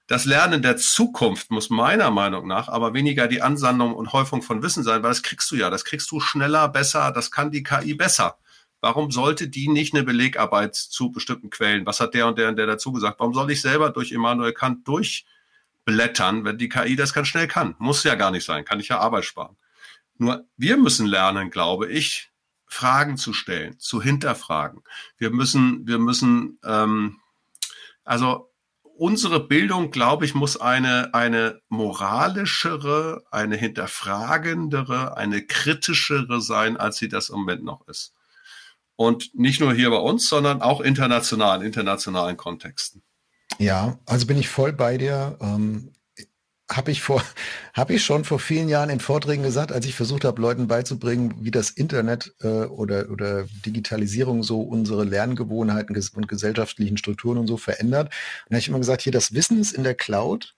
[0.07, 4.61] Das Lernen der Zukunft muss meiner Meinung nach aber weniger die Ansandung und Häufung von
[4.61, 7.63] Wissen sein, weil das kriegst du ja, das kriegst du schneller, besser, das kann die
[7.63, 8.37] KI besser.
[8.81, 11.85] Warum sollte die nicht eine Belegarbeit zu bestimmten Quellen?
[11.85, 13.19] Was hat der und der und der dazu gesagt?
[13.19, 15.25] Warum soll ich selber durch Immanuel Kant durch
[15.85, 17.75] blättern, wenn die KI das ganz schnell kann.
[17.79, 19.57] Muss ja gar nicht sein, kann ich ja Arbeit sparen.
[20.17, 22.31] Nur wir müssen lernen, glaube ich,
[22.65, 24.83] Fragen zu stellen, zu hinterfragen.
[25.17, 27.19] Wir müssen, wir müssen, ähm,
[28.03, 28.52] also
[28.97, 37.09] unsere Bildung, glaube ich, muss eine, eine moralischere, eine hinterfragendere, eine kritischere sein, als sie
[37.09, 38.13] das im Moment noch ist.
[38.95, 43.01] Und nicht nur hier bei uns, sondern auch international, in internationalen Kontexten.
[43.57, 45.37] Ja, also bin ich voll bei dir.
[45.41, 45.93] Ähm,
[46.77, 47.23] habe ich vor,
[47.73, 51.35] habe ich schon vor vielen Jahren in Vorträgen gesagt, als ich versucht habe, Leuten beizubringen,
[51.39, 57.57] wie das Internet äh, oder oder Digitalisierung so unsere Lerngewohnheiten und gesellschaftlichen Strukturen und so
[57.57, 58.07] verändert.
[58.07, 58.13] Und
[58.49, 60.55] da habe ich immer gesagt, hier das Wissen ist in der Cloud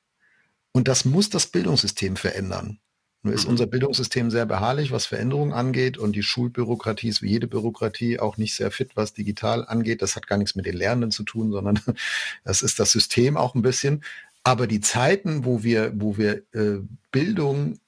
[0.72, 2.80] und das muss das Bildungssystem verändern.
[3.26, 3.52] Nur ist mhm.
[3.52, 8.38] unser Bildungssystem sehr beharrlich, was Veränderungen angeht und die Schulbürokratie ist wie jede Bürokratie auch
[8.38, 10.04] nicht sehr fit, was digital angeht.
[10.04, 11.80] Das hat gar nichts mit den Lernenden zu tun, sondern
[12.44, 14.04] das ist das System auch ein bisschen.
[14.46, 16.78] Aber die Zeiten, wo wir, wo wir äh,
[17.12, 17.80] Bildung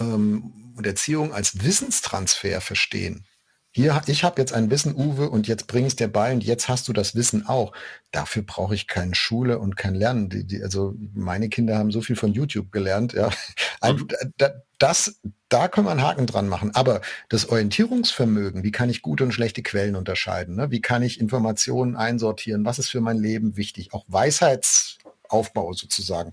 [0.00, 3.24] ähm, und Erziehung als Wissenstransfer verstehen,
[3.70, 6.68] hier, ich habe jetzt ein Wissen, Uwe, und jetzt bring es dir bei und jetzt
[6.68, 7.72] hast du das Wissen auch.
[8.10, 10.28] Dafür brauche ich keine Schule und kein Lernen.
[10.28, 13.12] Die, die, also meine Kinder haben so viel von YouTube gelernt.
[13.12, 13.30] Ja.
[13.84, 14.08] Mhm.
[14.78, 15.20] Das,
[15.50, 16.74] da können wir einen Haken dran machen.
[16.74, 20.56] Aber das Orientierungsvermögen, wie kann ich gute und schlechte Quellen unterscheiden?
[20.56, 20.70] Ne?
[20.70, 22.64] Wie kann ich Informationen einsortieren?
[22.64, 23.92] Was ist für mein Leben wichtig?
[23.92, 24.06] Auch
[25.28, 26.32] Weisheitsaufbau sozusagen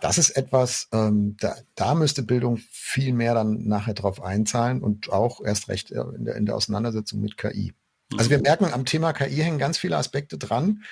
[0.00, 5.10] das ist etwas, ähm, da, da müsste Bildung viel mehr dann nachher drauf einzahlen und
[5.10, 7.72] auch erst recht äh, in der, in der Auseinandersetzung mit KI.
[8.16, 10.82] Also wir merken, am Thema KI hängen ganz viele Aspekte dran.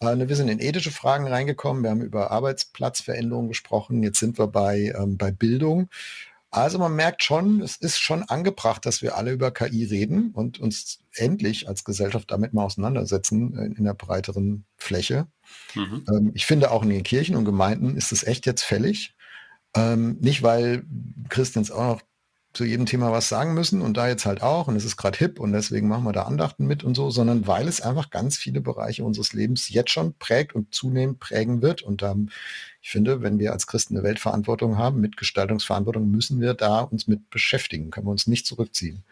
[0.00, 1.82] Äh, wir sind in ethische Fragen reingekommen.
[1.82, 4.02] Wir haben über Arbeitsplatzveränderungen gesprochen.
[4.02, 5.88] Jetzt sind wir bei, ähm, bei Bildung.
[6.50, 10.58] Also man merkt schon, es ist schon angebracht, dass wir alle über KI reden und
[10.58, 15.26] uns endlich als Gesellschaft damit mal auseinandersetzen in, in der breiteren Fläche.
[15.74, 16.04] Mhm.
[16.08, 19.14] Ähm, ich finde auch in den Kirchen und Gemeinden ist es echt jetzt fällig.
[19.74, 20.84] Ähm, nicht, weil
[21.28, 22.02] Christians auch noch
[22.52, 25.16] zu jedem Thema was sagen müssen und da jetzt halt auch und es ist gerade
[25.16, 28.36] hip und deswegen machen wir da Andachten mit und so, sondern weil es einfach ganz
[28.36, 32.30] viele Bereiche unseres Lebens jetzt schon prägt und zunehmend prägen wird und ähm,
[32.82, 37.30] ich finde, wenn wir als Christen eine Weltverantwortung haben, Mitgestaltungsverantwortung, müssen wir da uns mit
[37.30, 39.04] beschäftigen, können wir uns nicht zurückziehen.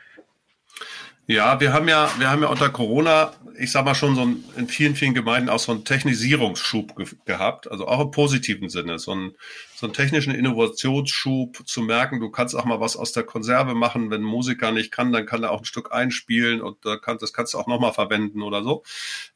[1.31, 4.43] Ja, wir haben ja, wir haben ja unter Corona, ich sag mal schon so ein,
[4.57, 8.99] in vielen, vielen Gemeinden auch so einen Technisierungsschub ge gehabt, also auch im positiven Sinne,
[8.99, 9.35] so ein
[9.79, 14.11] so einen technischen Innovationsschub zu merken, du kannst auch mal was aus der Konserve machen,
[14.11, 17.19] wenn ein Musiker nicht kann, dann kann er auch ein Stück einspielen und da kann,
[17.19, 18.83] das kannst du auch nochmal verwenden oder so.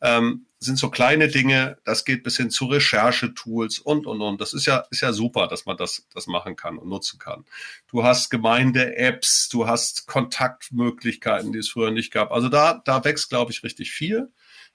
[0.01, 4.41] Ähm, sind so kleine Dinge, das geht bis hin zu Recherchetools und, und, und.
[4.41, 7.45] Das ist ja, ist ja super, dass man das, das machen kann und nutzen kann.
[7.89, 12.33] Du hast Gemeinde-Apps, du hast Kontaktmöglichkeiten, die es früher nicht gab.
[12.33, 14.31] Also da, da wächst, glaube ich, richtig viel.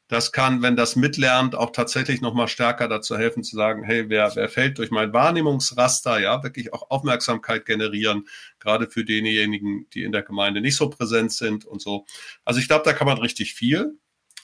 [0.07, 4.33] Das kann, wenn das mitlernt, auch tatsächlich nochmal stärker dazu helfen zu sagen, hey, wer,
[4.35, 8.25] wer fällt durch mein Wahrnehmungsraster, ja, wirklich auch Aufmerksamkeit generieren,
[8.59, 12.05] gerade für diejenigen, die in der Gemeinde nicht so präsent sind und so.
[12.45, 13.99] Also ich glaube, da kann man richtig viel.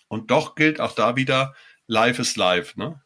[0.10, 1.56] Und doch gilt auch da wieder,
[1.88, 3.02] live ist live, ne?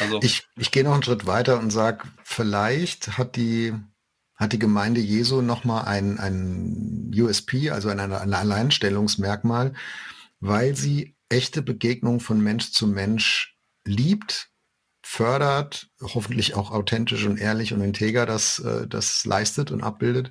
[0.00, 0.20] Also.
[0.22, 3.74] Ich, ich gehe noch einen Schritt weiter und sage, vielleicht hat die,
[4.36, 9.72] hat die Gemeinde Jesu nochmal ein, ein USP, also ein, ein Alleinstellungsmerkmal,
[10.40, 14.50] weil sie echte Begegnungen von Mensch zu Mensch liebt,
[15.02, 20.30] fördert, hoffentlich auch authentisch und ehrlich und integer das, äh, das leistet und abbildet.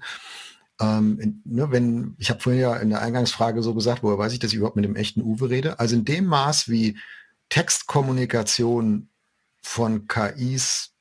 [0.79, 4.39] Ähm, ne, wenn, ich habe vorhin ja in der Eingangsfrage so gesagt, woher weiß ich,
[4.39, 5.79] dass ich überhaupt mit dem echten Uwe rede?
[5.79, 6.97] Also in dem Maß, wie
[7.49, 9.09] Textkommunikation
[9.61, 10.94] von KIs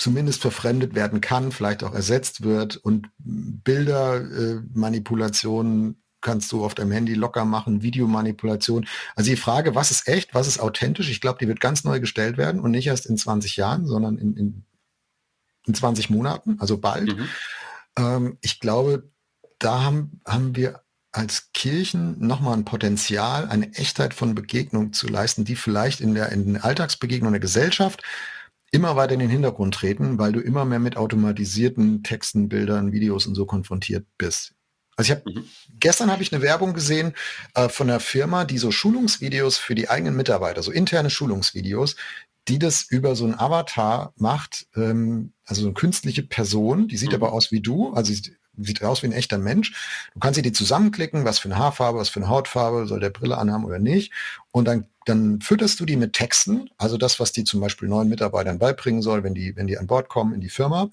[0.00, 6.92] zumindest verfremdet werden kann, vielleicht auch ersetzt wird und Bildermanipulationen äh, kannst du auf deinem
[6.92, 8.86] Handy locker machen, Videomanipulation.
[9.14, 12.00] Also die Frage, was ist echt, was ist authentisch, ich glaube, die wird ganz neu
[12.00, 14.64] gestellt werden und nicht erst in 20 Jahren, sondern in, in,
[15.66, 17.16] in 20 Monaten, also bald.
[17.16, 17.28] Mhm.
[17.96, 19.10] Ähm, ich glaube,
[19.58, 20.82] da haben, haben wir
[21.12, 26.30] als Kirchen nochmal ein Potenzial, eine Echtheit von Begegnung zu leisten, die vielleicht in der,
[26.30, 28.02] in der Alltagsbegegnung der Gesellschaft
[28.70, 33.26] immer weiter in den Hintergrund treten, weil du immer mehr mit automatisierten Texten, Bildern, Videos
[33.26, 34.54] und so konfrontiert bist.
[34.96, 35.44] Also ich habe mhm.
[35.78, 37.14] gestern habe ich eine Werbung gesehen
[37.54, 41.96] äh, von einer Firma, die so Schulungsvideos für die eigenen Mitarbeiter, so interne Schulungsvideos,
[42.48, 47.10] die das über so ein Avatar macht, ähm, also so eine künstliche Person, die sieht
[47.10, 47.16] mhm.
[47.16, 48.12] aber aus wie du, also
[48.64, 49.72] sieht aus wie ein echter Mensch.
[50.14, 53.10] Du kannst sie die zusammenklicken, was für eine Haarfarbe, was für eine Hautfarbe, soll der
[53.10, 54.12] Brille anhaben oder nicht.
[54.52, 58.08] Und dann, dann fütterst du die mit Texten, also das, was die zum Beispiel neuen
[58.08, 60.90] Mitarbeitern beibringen soll, wenn die, wenn die an Bord kommen in die Firma.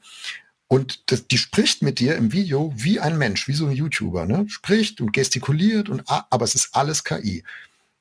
[0.67, 4.25] Und das, die spricht mit dir im Video wie ein Mensch, wie so ein YouTuber,
[4.25, 4.45] ne?
[4.49, 7.43] Spricht und gestikuliert und, aber es ist alles KI.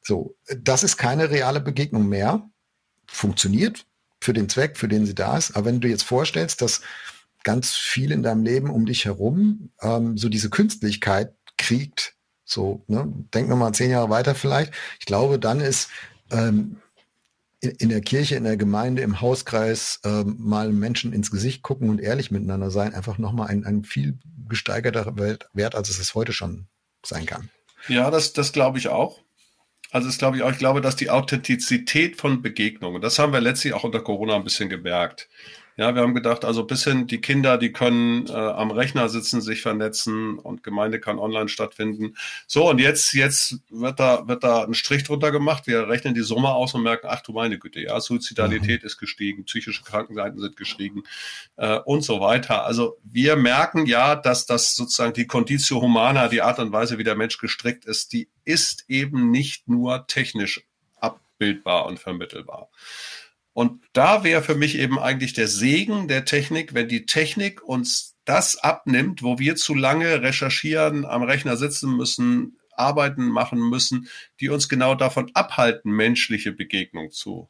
[0.03, 2.49] So, das ist keine reale Begegnung mehr.
[3.07, 3.87] Funktioniert
[4.21, 5.57] für den Zweck, für den sie da ist.
[5.57, 6.81] Aber wenn du jetzt vorstellst, dass
[7.47, 12.17] ganz viel in deinem Leben um dich herum ähm, so diese Künstlichkeit kriegt.
[12.45, 13.13] So, ne?
[13.33, 14.75] denk nochmal zehn Jahre weiter vielleicht.
[14.99, 15.89] Ich glaube, dann ist
[16.33, 16.79] ähm,
[17.61, 21.89] in, in, der Kirche, in der Gemeinde, im Hauskreis ähm, mal Menschen ins Gesicht gucken
[21.89, 24.19] und ehrlich miteinander sein, einfach nochmal ein, ein viel
[24.49, 26.67] gesteigerter Wert, als es heute schon
[27.05, 27.49] sein kann.
[27.87, 29.21] Ja, das, das glaube ich auch.
[29.93, 30.51] Also das glaube ich auch.
[30.51, 34.43] Ich glaube, dass die Authentizität von Begegnungen, das haben wir letztlich auch unter Corona ein
[34.43, 35.29] bisschen gemerkt.
[35.79, 39.43] Ja, wir haben gedacht, also bis hin die Kinder, die können äh, am Rechner sitzen,
[39.43, 42.17] sich vernetzen und Gemeinde kann online stattfinden.
[42.47, 45.67] So, und jetzt, jetzt wird da, wird da ein Strich drunter gemacht.
[45.67, 48.87] Wir rechnen die Summe aus und merken, ach du meine Güte, ja, Suizidalität mhm.
[48.87, 51.03] ist gestiegen, psychische Krankenseiten sind gestiegen
[51.57, 52.65] äh, und so weiter.
[52.65, 57.05] Also wir merken ja, dass das sozusagen die Conditio Humana, die Art und Weise, wie
[57.05, 60.67] der Mensch gestrickt ist, die ist eben nicht nur technisch
[61.01, 62.71] abbildbar und vermittelbar.
[63.57, 68.15] Und da wäre für mich eben eigentlich der Segen der Technik, wenn die Technik uns
[68.27, 74.51] das abnimmt, wo wir zu lange recherchieren, am Rechner sitzen müssen, arbeiten machen müssen, die
[74.51, 77.49] uns genau davon abhalten, menschliche Begegnung zu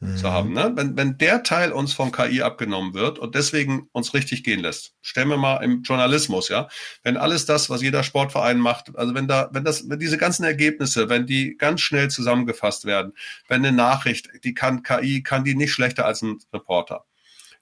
[0.00, 0.16] mhm.
[0.16, 0.52] zu haben.
[0.52, 0.72] Ne?
[0.74, 4.94] Wenn, wenn der Teil uns von KI abgenommen wird und deswegen uns richtig gehen lässt,
[5.00, 6.68] stellen wir mal im Journalismus, ja,
[7.02, 10.44] wenn alles das, was jeder Sportverein macht, also wenn da, wenn das, wenn diese ganzen
[10.44, 13.12] Ergebnisse, wenn die ganz schnell zusammengefasst werden,
[13.48, 17.04] wenn eine Nachricht, die kann KI, kann die nicht schlechter als ein Reporter.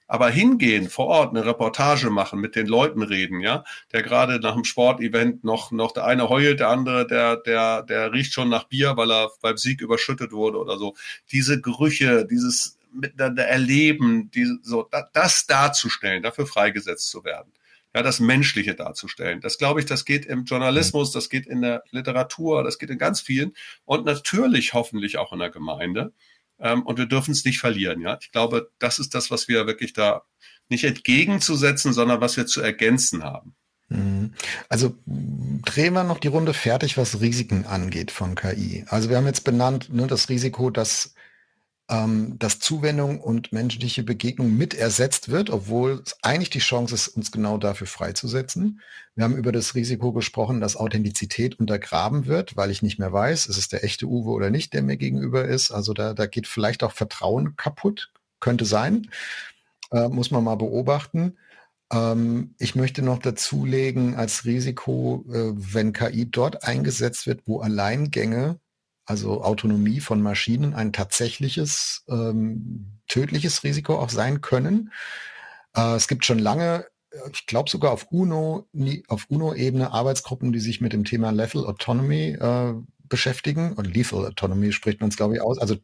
[0.07, 4.53] Aber hingehen, vor Ort eine Reportage machen, mit den Leuten reden, ja, der gerade nach
[4.53, 8.65] dem Sportevent noch, noch der eine heult, der andere, der, der, der riecht schon nach
[8.65, 10.95] Bier, weil er beim Sieg überschüttet wurde oder so.
[11.31, 17.51] Diese Gerüche, dieses miteinander erleben, diese, so, das darzustellen, dafür freigesetzt zu werden.
[17.95, 19.41] Ja, das Menschliche darzustellen.
[19.41, 22.97] Das glaube ich, das geht im Journalismus, das geht in der Literatur, das geht in
[22.97, 23.53] ganz vielen
[23.85, 26.13] und natürlich hoffentlich auch in der Gemeinde.
[26.59, 28.01] Ähm, und wir dürfen es nicht verlieren.
[28.01, 30.23] Ja, ich glaube, das ist das, was wir wirklich da
[30.69, 33.55] nicht entgegenzusetzen, sondern was wir zu ergänzen haben.
[33.89, 34.33] Mhm.
[34.69, 38.85] Also drehen wir noch die Runde fertig, was Risiken angeht von KI.
[38.89, 41.13] Also wir haben jetzt benannt ne, das Risiko, dass
[41.89, 47.07] ähm, dass Zuwendung und menschliche Begegnung mit ersetzt wird, obwohl es eigentlich die Chance ist,
[47.07, 48.81] uns genau dafür freizusetzen.
[49.15, 53.45] Wir haben über das Risiko gesprochen, dass Authentizität untergraben wird, weil ich nicht mehr weiß,
[53.47, 55.71] ist es der echte Uwe oder nicht, der mir gegenüber ist.
[55.71, 58.11] Also da, da geht vielleicht auch Vertrauen kaputt,
[58.41, 59.09] könnte sein,
[59.91, 61.37] äh, muss man mal beobachten.
[61.91, 68.59] Ähm, ich möchte noch dazulegen als Risiko, äh, wenn KI dort eingesetzt wird, wo Alleingänge
[69.07, 74.91] also Autonomie von Maschinen, ein tatsächliches ähm, tödliches Risiko auch sein können.
[75.75, 76.85] Äh, es gibt schon lange,
[77.31, 78.67] ich glaube sogar auf UNO,
[79.07, 82.73] auf UNO-Ebene Arbeitsgruppen, die sich mit dem Thema Lethal Autonomy äh,
[83.07, 83.73] beschäftigen.
[83.73, 85.57] Und Lethal Autonomy spricht man es, glaube ich, aus.
[85.57, 85.77] Also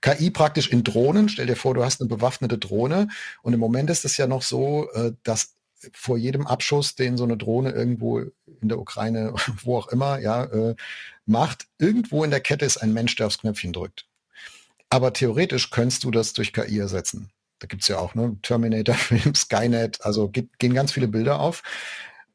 [0.00, 1.28] KI praktisch in Drohnen.
[1.28, 3.08] Stell dir vor, du hast eine bewaffnete Drohne.
[3.42, 5.54] Und im Moment ist es ja noch so, äh, dass
[5.92, 9.34] vor jedem Abschuss, den so eine Drohne irgendwo in der Ukraine,
[9.64, 10.74] wo auch immer, ja, äh,
[11.28, 14.06] macht, irgendwo in der Kette ist ein Mensch, der aufs Knöpfchen drückt.
[14.90, 17.30] Aber theoretisch könntest du das durch KI ersetzen.
[17.58, 21.62] Da gibt's ja auch, ne, Terminator-Film, Skynet, also geht, gehen ganz viele Bilder auf.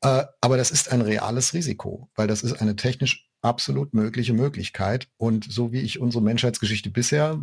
[0.01, 5.07] Äh, aber das ist ein reales Risiko, weil das ist eine technisch absolut mögliche Möglichkeit.
[5.17, 7.39] Und so wie ich unsere Menschheitsgeschichte bisher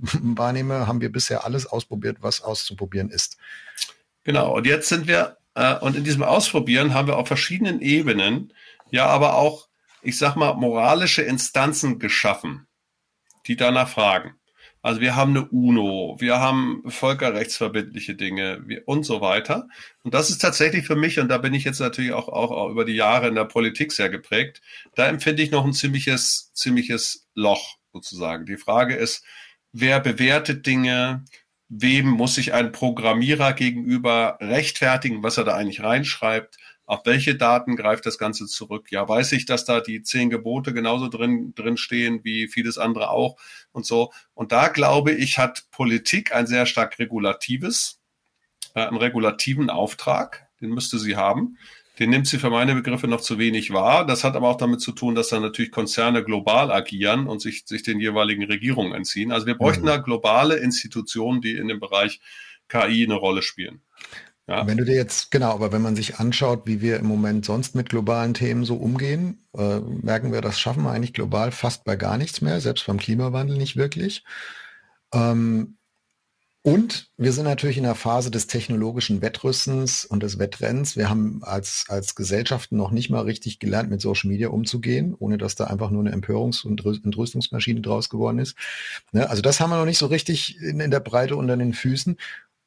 [0.02, 3.36] wahrnehme, haben wir bisher alles ausprobiert, was auszuprobieren ist.
[4.24, 8.52] Genau, und jetzt sind wir, äh, und in diesem Ausprobieren haben wir auf verschiedenen Ebenen
[8.90, 9.68] ja aber auch,
[10.02, 12.66] ich sag mal, moralische Instanzen geschaffen,
[13.46, 14.34] die danach fragen.
[14.82, 19.68] Also wir haben eine UNO, wir haben völkerrechtsverbindliche Dinge und so weiter.
[20.02, 22.70] Und das ist tatsächlich für mich, und da bin ich jetzt natürlich auch, auch, auch
[22.70, 24.62] über die Jahre in der Politik sehr geprägt,
[24.94, 28.46] da empfinde ich noch ein ziemliches, ziemliches Loch sozusagen.
[28.46, 29.22] Die Frage ist,
[29.72, 31.24] wer bewertet Dinge?
[31.68, 36.56] Wem muss sich ein Programmierer gegenüber rechtfertigen, was er da eigentlich reinschreibt?
[36.90, 38.90] Auf welche Daten greift das Ganze zurück?
[38.90, 43.10] Ja, weiß ich, dass da die zehn Gebote genauso drin, drin stehen wie vieles andere
[43.10, 43.36] auch
[43.70, 44.10] und so.
[44.34, 48.00] Und da glaube ich, hat Politik ein sehr stark regulatives,
[48.74, 50.48] äh, einen regulativen Auftrag.
[50.60, 51.58] Den müsste sie haben.
[52.00, 54.04] Den nimmt sie für meine Begriffe noch zu wenig wahr.
[54.04, 57.66] Das hat aber auch damit zu tun, dass dann natürlich Konzerne global agieren und sich,
[57.66, 59.30] sich den jeweiligen Regierungen entziehen.
[59.30, 59.90] Also wir bräuchten mhm.
[59.90, 62.20] da globale Institutionen, die in dem Bereich
[62.66, 63.80] KI eine Rolle spielen.
[64.50, 64.66] Ja.
[64.66, 67.76] Wenn du dir jetzt, genau, aber wenn man sich anschaut, wie wir im Moment sonst
[67.76, 71.94] mit globalen Themen so umgehen, äh, merken wir, das schaffen wir eigentlich global fast bei
[71.94, 74.24] gar nichts mehr, selbst beim Klimawandel nicht wirklich.
[75.14, 75.76] Ähm,
[76.62, 80.96] und wir sind natürlich in der Phase des technologischen Wettrüstens und des Wettrenns.
[80.96, 85.38] Wir haben als, als Gesellschaften noch nicht mal richtig gelernt, mit Social Media umzugehen, ohne
[85.38, 88.56] dass da einfach nur eine Empörungs- und Entrüstungsmaschine draus geworden ist.
[89.12, 89.30] Ne?
[89.30, 92.16] Also das haben wir noch nicht so richtig in, in der Breite unter den Füßen.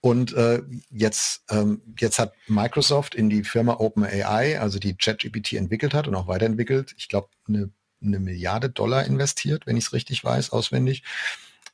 [0.04, 5.94] Und äh, jetzt, ähm, jetzt hat Microsoft in die Firma OpenAI, also die ChatGPT entwickelt
[5.94, 7.70] hat und auch weiterentwickelt, ich glaube, eine,
[8.02, 11.04] eine Milliarde Dollar investiert, wenn ich es richtig weiß, auswendig,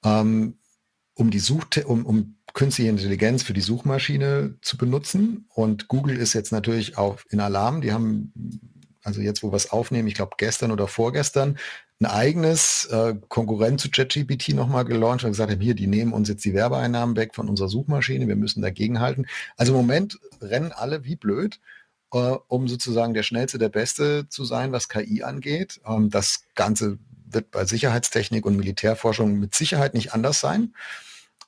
[0.03, 0.59] ähm,
[1.15, 5.47] um die Such um, um künstliche Intelligenz für die Suchmaschine zu benutzen.
[5.49, 7.81] Und Google ist jetzt natürlich auch in Alarm.
[7.81, 8.31] Die haben
[9.01, 11.57] also jetzt, wo wir es aufnehmen, ich glaube gestern oder vorgestern,
[12.01, 16.29] ein eigenes äh, Konkurrent zu ChatGPT nochmal gelauncht und gesagt haben, hier, die nehmen uns
[16.29, 19.27] jetzt die Werbeeinnahmen weg von unserer Suchmaschine, wir müssen dagegenhalten.
[19.57, 21.59] Also im Moment rennen alle wie blöd,
[22.13, 25.81] äh, um sozusagen der Schnellste, der Beste zu sein, was KI angeht.
[25.85, 30.73] Ähm, das Ganze wird bei Sicherheitstechnik und Militärforschung mit Sicherheit nicht anders sein.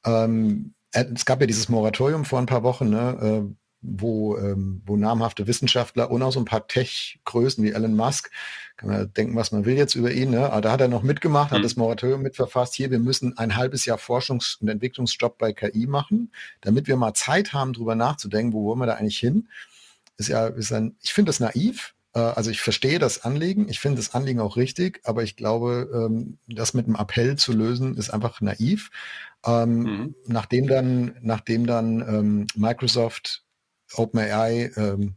[0.06, 4.96] Ähm, es gab ja dieses Moratorium vor ein paar Wochen, ne, äh, wo, ähm, wo
[4.96, 8.32] namhafte Wissenschaftler und auch so ein paar Tech-Größen wie Elon Musk,
[8.78, 10.52] kann man denken, was man will jetzt über ihn, ne?
[10.52, 11.58] aber da hat er noch mitgemacht, mhm.
[11.58, 15.88] hat das Moratorium mitverfasst, hier, wir müssen ein halbes Jahr Forschungs- und Entwicklungsjob bei KI
[15.88, 19.48] machen, damit wir mal Zeit haben, drüber nachzudenken, wo wollen wir da eigentlich hin.
[20.18, 23.80] Ist ja, ist ein, ich finde das naiv, äh, also ich verstehe das Anliegen, ich
[23.80, 27.98] finde das Anliegen auch richtig, aber ich glaube, ähm, das mit einem Appell zu lösen,
[27.98, 28.90] ist einfach naiv.
[29.46, 30.16] Ähm, mhm.
[30.28, 33.44] Nachdem dann, nachdem dann ähm, Microsoft
[33.96, 35.16] OpenAI ähm,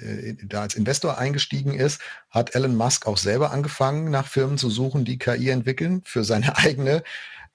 [0.00, 2.00] äh, da als Investor eingestiegen ist,
[2.30, 6.56] hat Elon Musk auch selber angefangen, nach Firmen zu suchen, die KI entwickeln für seine
[6.58, 7.02] eigene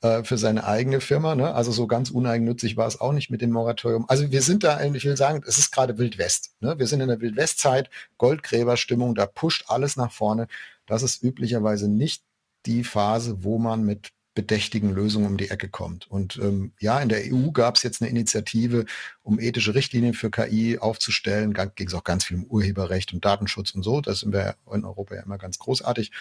[0.01, 1.35] äh, für seine eigene Firma.
[1.35, 1.53] Ne?
[1.53, 4.05] Also so ganz uneigennützig war es auch nicht mit dem Moratorium.
[4.07, 6.55] Also wir sind da, ich will sagen, es ist gerade Wildwest.
[6.61, 6.79] Ne?
[6.79, 10.47] Wir sind in der Wildwestzeit, Goldgräberstimmung, da pusht alles nach vorne.
[10.85, 12.23] Das ist üblicherweise nicht
[12.65, 16.09] die Phase, wo man mit bedächtigen Lösungen um die Ecke kommt.
[16.09, 18.85] Und ähm, ja, in der EU gab es jetzt eine Initiative,
[19.21, 21.53] um ethische Richtlinien für KI aufzustellen.
[21.53, 23.99] Da ging es auch ganz viel um Urheberrecht und Datenschutz und so.
[23.99, 26.13] Das sind wir in Europa ja immer ganz großartig.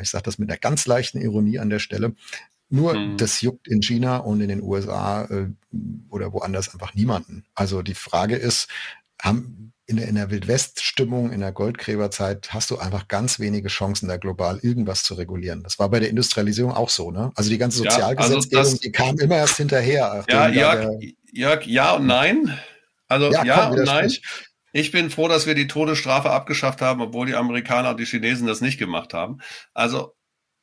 [0.00, 2.14] Ich sage das mit einer ganz leichten Ironie an der Stelle.
[2.68, 3.16] Nur mhm.
[3.16, 5.48] das juckt in China und in den USA äh,
[6.08, 7.44] oder woanders einfach niemanden.
[7.56, 8.68] Also die Frage ist,
[9.22, 14.08] haben in der, in der Wildwest-Stimmung, in der Goldgräberzeit hast du einfach ganz wenige Chancen,
[14.08, 15.62] da global irgendwas zu regulieren.
[15.64, 17.32] Das war bei der Industrialisierung auch so, ne?
[17.34, 20.24] Also die ganze Sozialgesetzgebung, ja, also das, die kam immer erst hinterher.
[20.28, 21.00] Ja, Jörg,
[21.32, 22.56] Jörg, ja und nein.
[23.08, 24.12] Also ja, ja und nein.
[24.72, 28.46] Ich bin froh, dass wir die Todesstrafe abgeschafft haben, obwohl die Amerikaner und die Chinesen
[28.46, 29.38] das nicht gemacht haben.
[29.74, 30.14] Also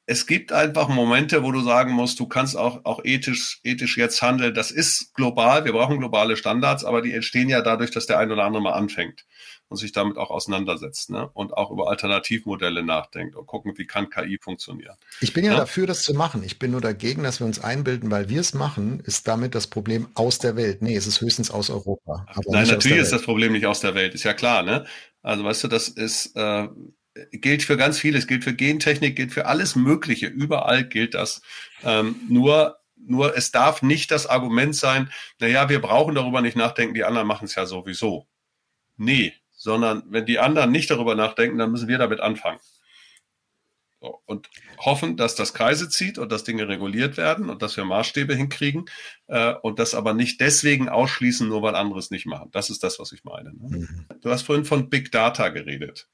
[0.09, 4.21] es gibt einfach Momente, wo du sagen musst, du kannst auch, auch ethisch, ethisch jetzt
[4.21, 4.53] handeln.
[4.53, 5.65] Das ist global.
[5.65, 8.71] Wir brauchen globale Standards, aber die entstehen ja dadurch, dass der ein oder andere mal
[8.71, 9.25] anfängt
[9.67, 11.29] und sich damit auch auseinandersetzt ne?
[11.33, 14.95] und auch über Alternativmodelle nachdenkt und gucken, wie kann KI funktionieren.
[15.19, 16.41] Ich bin ja, ja, dafür, das zu machen.
[16.41, 19.67] Ich bin nur dagegen, dass wir uns einbilden, weil wir es machen, ist damit das
[19.67, 20.81] Problem aus der Welt.
[20.81, 22.25] Nee, es ist höchstens aus Europa.
[22.45, 24.63] Nein, natürlich ist das Problem nicht aus der Welt, ist ja klar.
[24.63, 24.85] Ne?
[25.21, 26.69] Also weißt du, das ist, äh,
[27.31, 30.27] gilt für ganz vieles, gilt für Gentechnik, gilt für alles Mögliche.
[30.27, 31.41] Überall gilt das.
[31.83, 35.09] Ähm, nur, nur es darf nicht das Argument sein,
[35.39, 38.27] naja, wir brauchen darüber nicht nachdenken, die anderen machen es ja sowieso.
[38.97, 42.59] Nee, sondern wenn die anderen nicht darüber nachdenken, dann müssen wir damit anfangen.
[43.99, 44.47] So, und
[44.77, 48.85] hoffen, dass das Kreise zieht und dass Dinge reguliert werden und dass wir Maßstäbe hinkriegen
[49.25, 52.49] äh, und das aber nicht deswegen ausschließen, nur weil andere es nicht machen.
[52.51, 53.53] Das ist das, was ich meine.
[53.55, 53.77] Ne?
[53.77, 54.05] Mhm.
[54.21, 56.07] Du hast vorhin von Big Data geredet.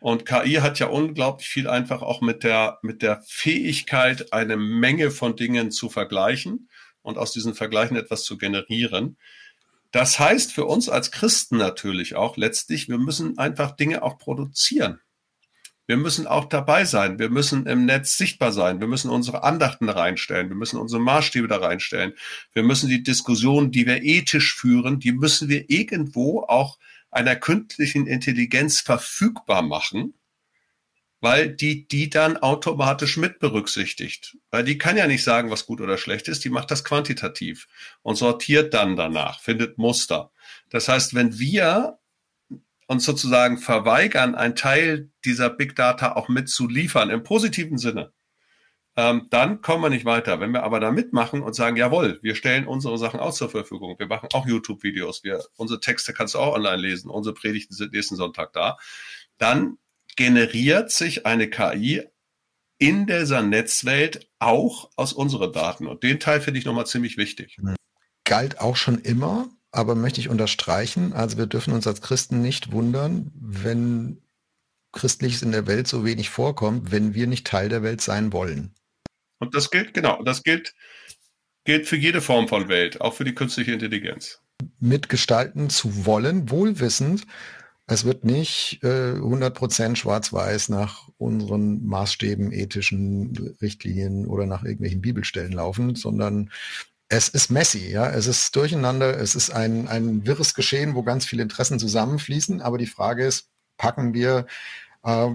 [0.00, 5.10] Und KI hat ja unglaublich viel einfach auch mit der, mit der Fähigkeit, eine Menge
[5.10, 6.68] von Dingen zu vergleichen
[7.02, 9.16] und aus diesen Vergleichen etwas zu generieren.
[9.90, 15.00] Das heißt für uns als Christen natürlich auch letztlich, wir müssen einfach Dinge auch produzieren.
[15.86, 17.18] Wir müssen auch dabei sein.
[17.18, 18.78] Wir müssen im Netz sichtbar sein.
[18.78, 20.50] Wir müssen unsere Andachten da reinstellen.
[20.50, 22.12] Wir müssen unsere Maßstäbe da reinstellen.
[22.52, 26.78] Wir müssen die Diskussionen, die wir ethisch führen, die müssen wir irgendwo auch
[27.10, 30.14] einer künstlichen Intelligenz verfügbar machen,
[31.20, 34.36] weil die die dann automatisch mit berücksichtigt.
[34.50, 37.66] Weil die kann ja nicht sagen, was gut oder schlecht ist, die macht das quantitativ
[38.02, 40.30] und sortiert dann danach, findet Muster.
[40.70, 41.98] Das heißt, wenn wir
[42.86, 48.12] uns sozusagen verweigern, einen Teil dieser Big Data auch mitzuliefern, im positiven Sinne,
[48.98, 50.40] ähm, dann kommen wir nicht weiter.
[50.40, 53.96] Wenn wir aber da mitmachen und sagen, jawohl, wir stellen unsere Sachen auch zur Verfügung,
[53.96, 55.22] wir machen auch YouTube-Videos,
[55.56, 58.76] unsere Texte kannst du auch online lesen, unsere Predigten sind nächsten Sonntag da,
[59.38, 59.78] dann
[60.16, 62.02] generiert sich eine KI
[62.78, 65.86] in dieser Netzwelt auch aus unseren Daten.
[65.86, 67.56] Und den Teil finde ich nochmal ziemlich wichtig.
[68.24, 72.72] Galt auch schon immer aber möchte ich unterstreichen, also wir dürfen uns als Christen nicht
[72.72, 74.22] wundern, wenn
[74.92, 78.74] Christliches in der Welt so wenig vorkommt, wenn wir nicht Teil der Welt sein wollen.
[79.38, 80.74] Und das gilt, genau, das gilt,
[81.64, 84.40] gilt für jede Form von Welt, auch für die künstliche Intelligenz.
[84.80, 87.24] Mitgestalten zu wollen, wohlwissend,
[87.90, 95.52] es wird nicht äh, 100% schwarz-weiß nach unseren Maßstäben, ethischen Richtlinien oder nach irgendwelchen Bibelstellen
[95.52, 96.50] laufen, sondern
[97.08, 101.24] es ist messy, ja, es ist durcheinander, es ist ein, ein wirres Geschehen, wo ganz
[101.24, 104.46] viele Interessen zusammenfließen, aber die Frage ist, packen wir,
[105.02, 105.30] äh,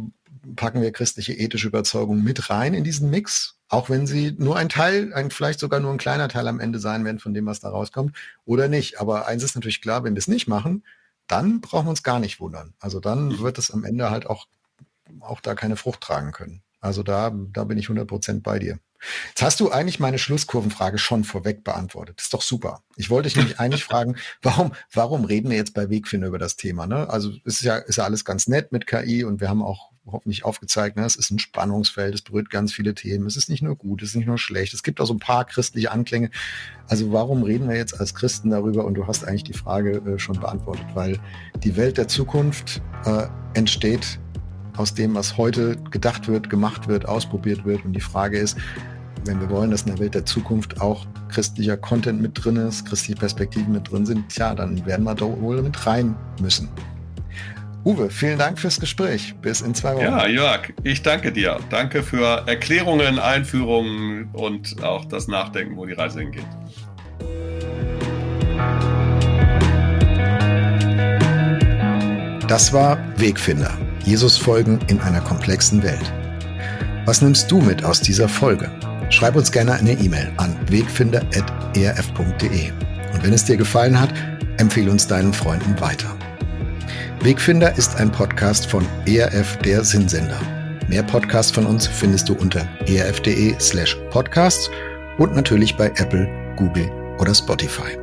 [0.55, 4.69] packen wir christliche ethische Überzeugung mit rein in diesen Mix, auch wenn sie nur ein
[4.69, 7.59] Teil, ein, vielleicht sogar nur ein kleiner Teil am Ende sein werden von dem, was
[7.59, 8.15] da rauskommt,
[8.45, 9.01] oder nicht.
[9.01, 10.83] Aber eins ist natürlich klar, wenn wir es nicht machen,
[11.27, 12.75] dann brauchen wir uns gar nicht wundern.
[12.79, 14.45] Also dann wird es am Ende halt auch,
[15.21, 16.61] auch da keine Frucht tragen können.
[16.81, 18.77] Also da, da bin ich 100 Prozent bei dir.
[19.29, 22.17] Jetzt hast du eigentlich meine Schlusskurvenfrage schon vorweg beantwortet.
[22.17, 22.83] Das ist doch super.
[22.95, 26.57] Ich wollte dich nämlich eigentlich fragen, warum, warum reden wir jetzt bei Wegfinder über das
[26.57, 26.85] Thema?
[26.85, 27.09] Ne?
[27.09, 29.92] Also es ist ja, ist ja alles ganz nett mit KI und wir haben auch
[30.05, 31.05] hoffentlich aufgezeigt, ne?
[31.05, 33.25] es ist ein Spannungsfeld, es berührt ganz viele Themen.
[33.25, 34.73] Es ist nicht nur gut, es ist nicht nur schlecht.
[34.73, 36.29] Es gibt auch so ein paar christliche Anklänge.
[36.87, 38.85] Also warum reden wir jetzt als Christen darüber?
[38.85, 41.19] Und du hast eigentlich die Frage äh, schon beantwortet, weil
[41.63, 44.19] die Welt der Zukunft äh, entsteht
[44.75, 47.85] aus dem, was heute gedacht wird, gemacht wird, ausprobiert wird.
[47.85, 48.57] Und die Frage ist,
[49.25, 52.85] wenn wir wollen, dass in der Welt der Zukunft auch christlicher Content mit drin ist,
[52.85, 56.69] christliche Perspektiven mit drin sind, tja, dann werden wir da wohl mit rein müssen.
[57.85, 59.35] Uwe, vielen Dank fürs Gespräch.
[59.41, 60.03] Bis in zwei Wochen.
[60.03, 61.59] Ja, Jörg, ich danke dir.
[61.69, 66.45] Danke für Erklärungen, Einführungen und auch das Nachdenken, wo die Reise hingeht.
[72.47, 73.77] Das war Wegfinder.
[74.05, 76.13] Jesus folgen in einer komplexen Welt.
[77.05, 78.71] Was nimmst du mit aus dieser Folge?
[79.09, 82.71] Schreib uns gerne eine E-Mail an wegfinder.erf.de.
[83.13, 84.13] Und wenn es dir gefallen hat,
[84.57, 86.15] empfehle uns deinen Freunden weiter.
[87.23, 90.41] Wegfinder ist ein Podcast von ERF der Sinnsender.
[90.89, 94.69] Mehr Podcasts von uns findest du unter erf.de slash podcasts
[95.19, 98.02] und natürlich bei Apple, Google oder Spotify.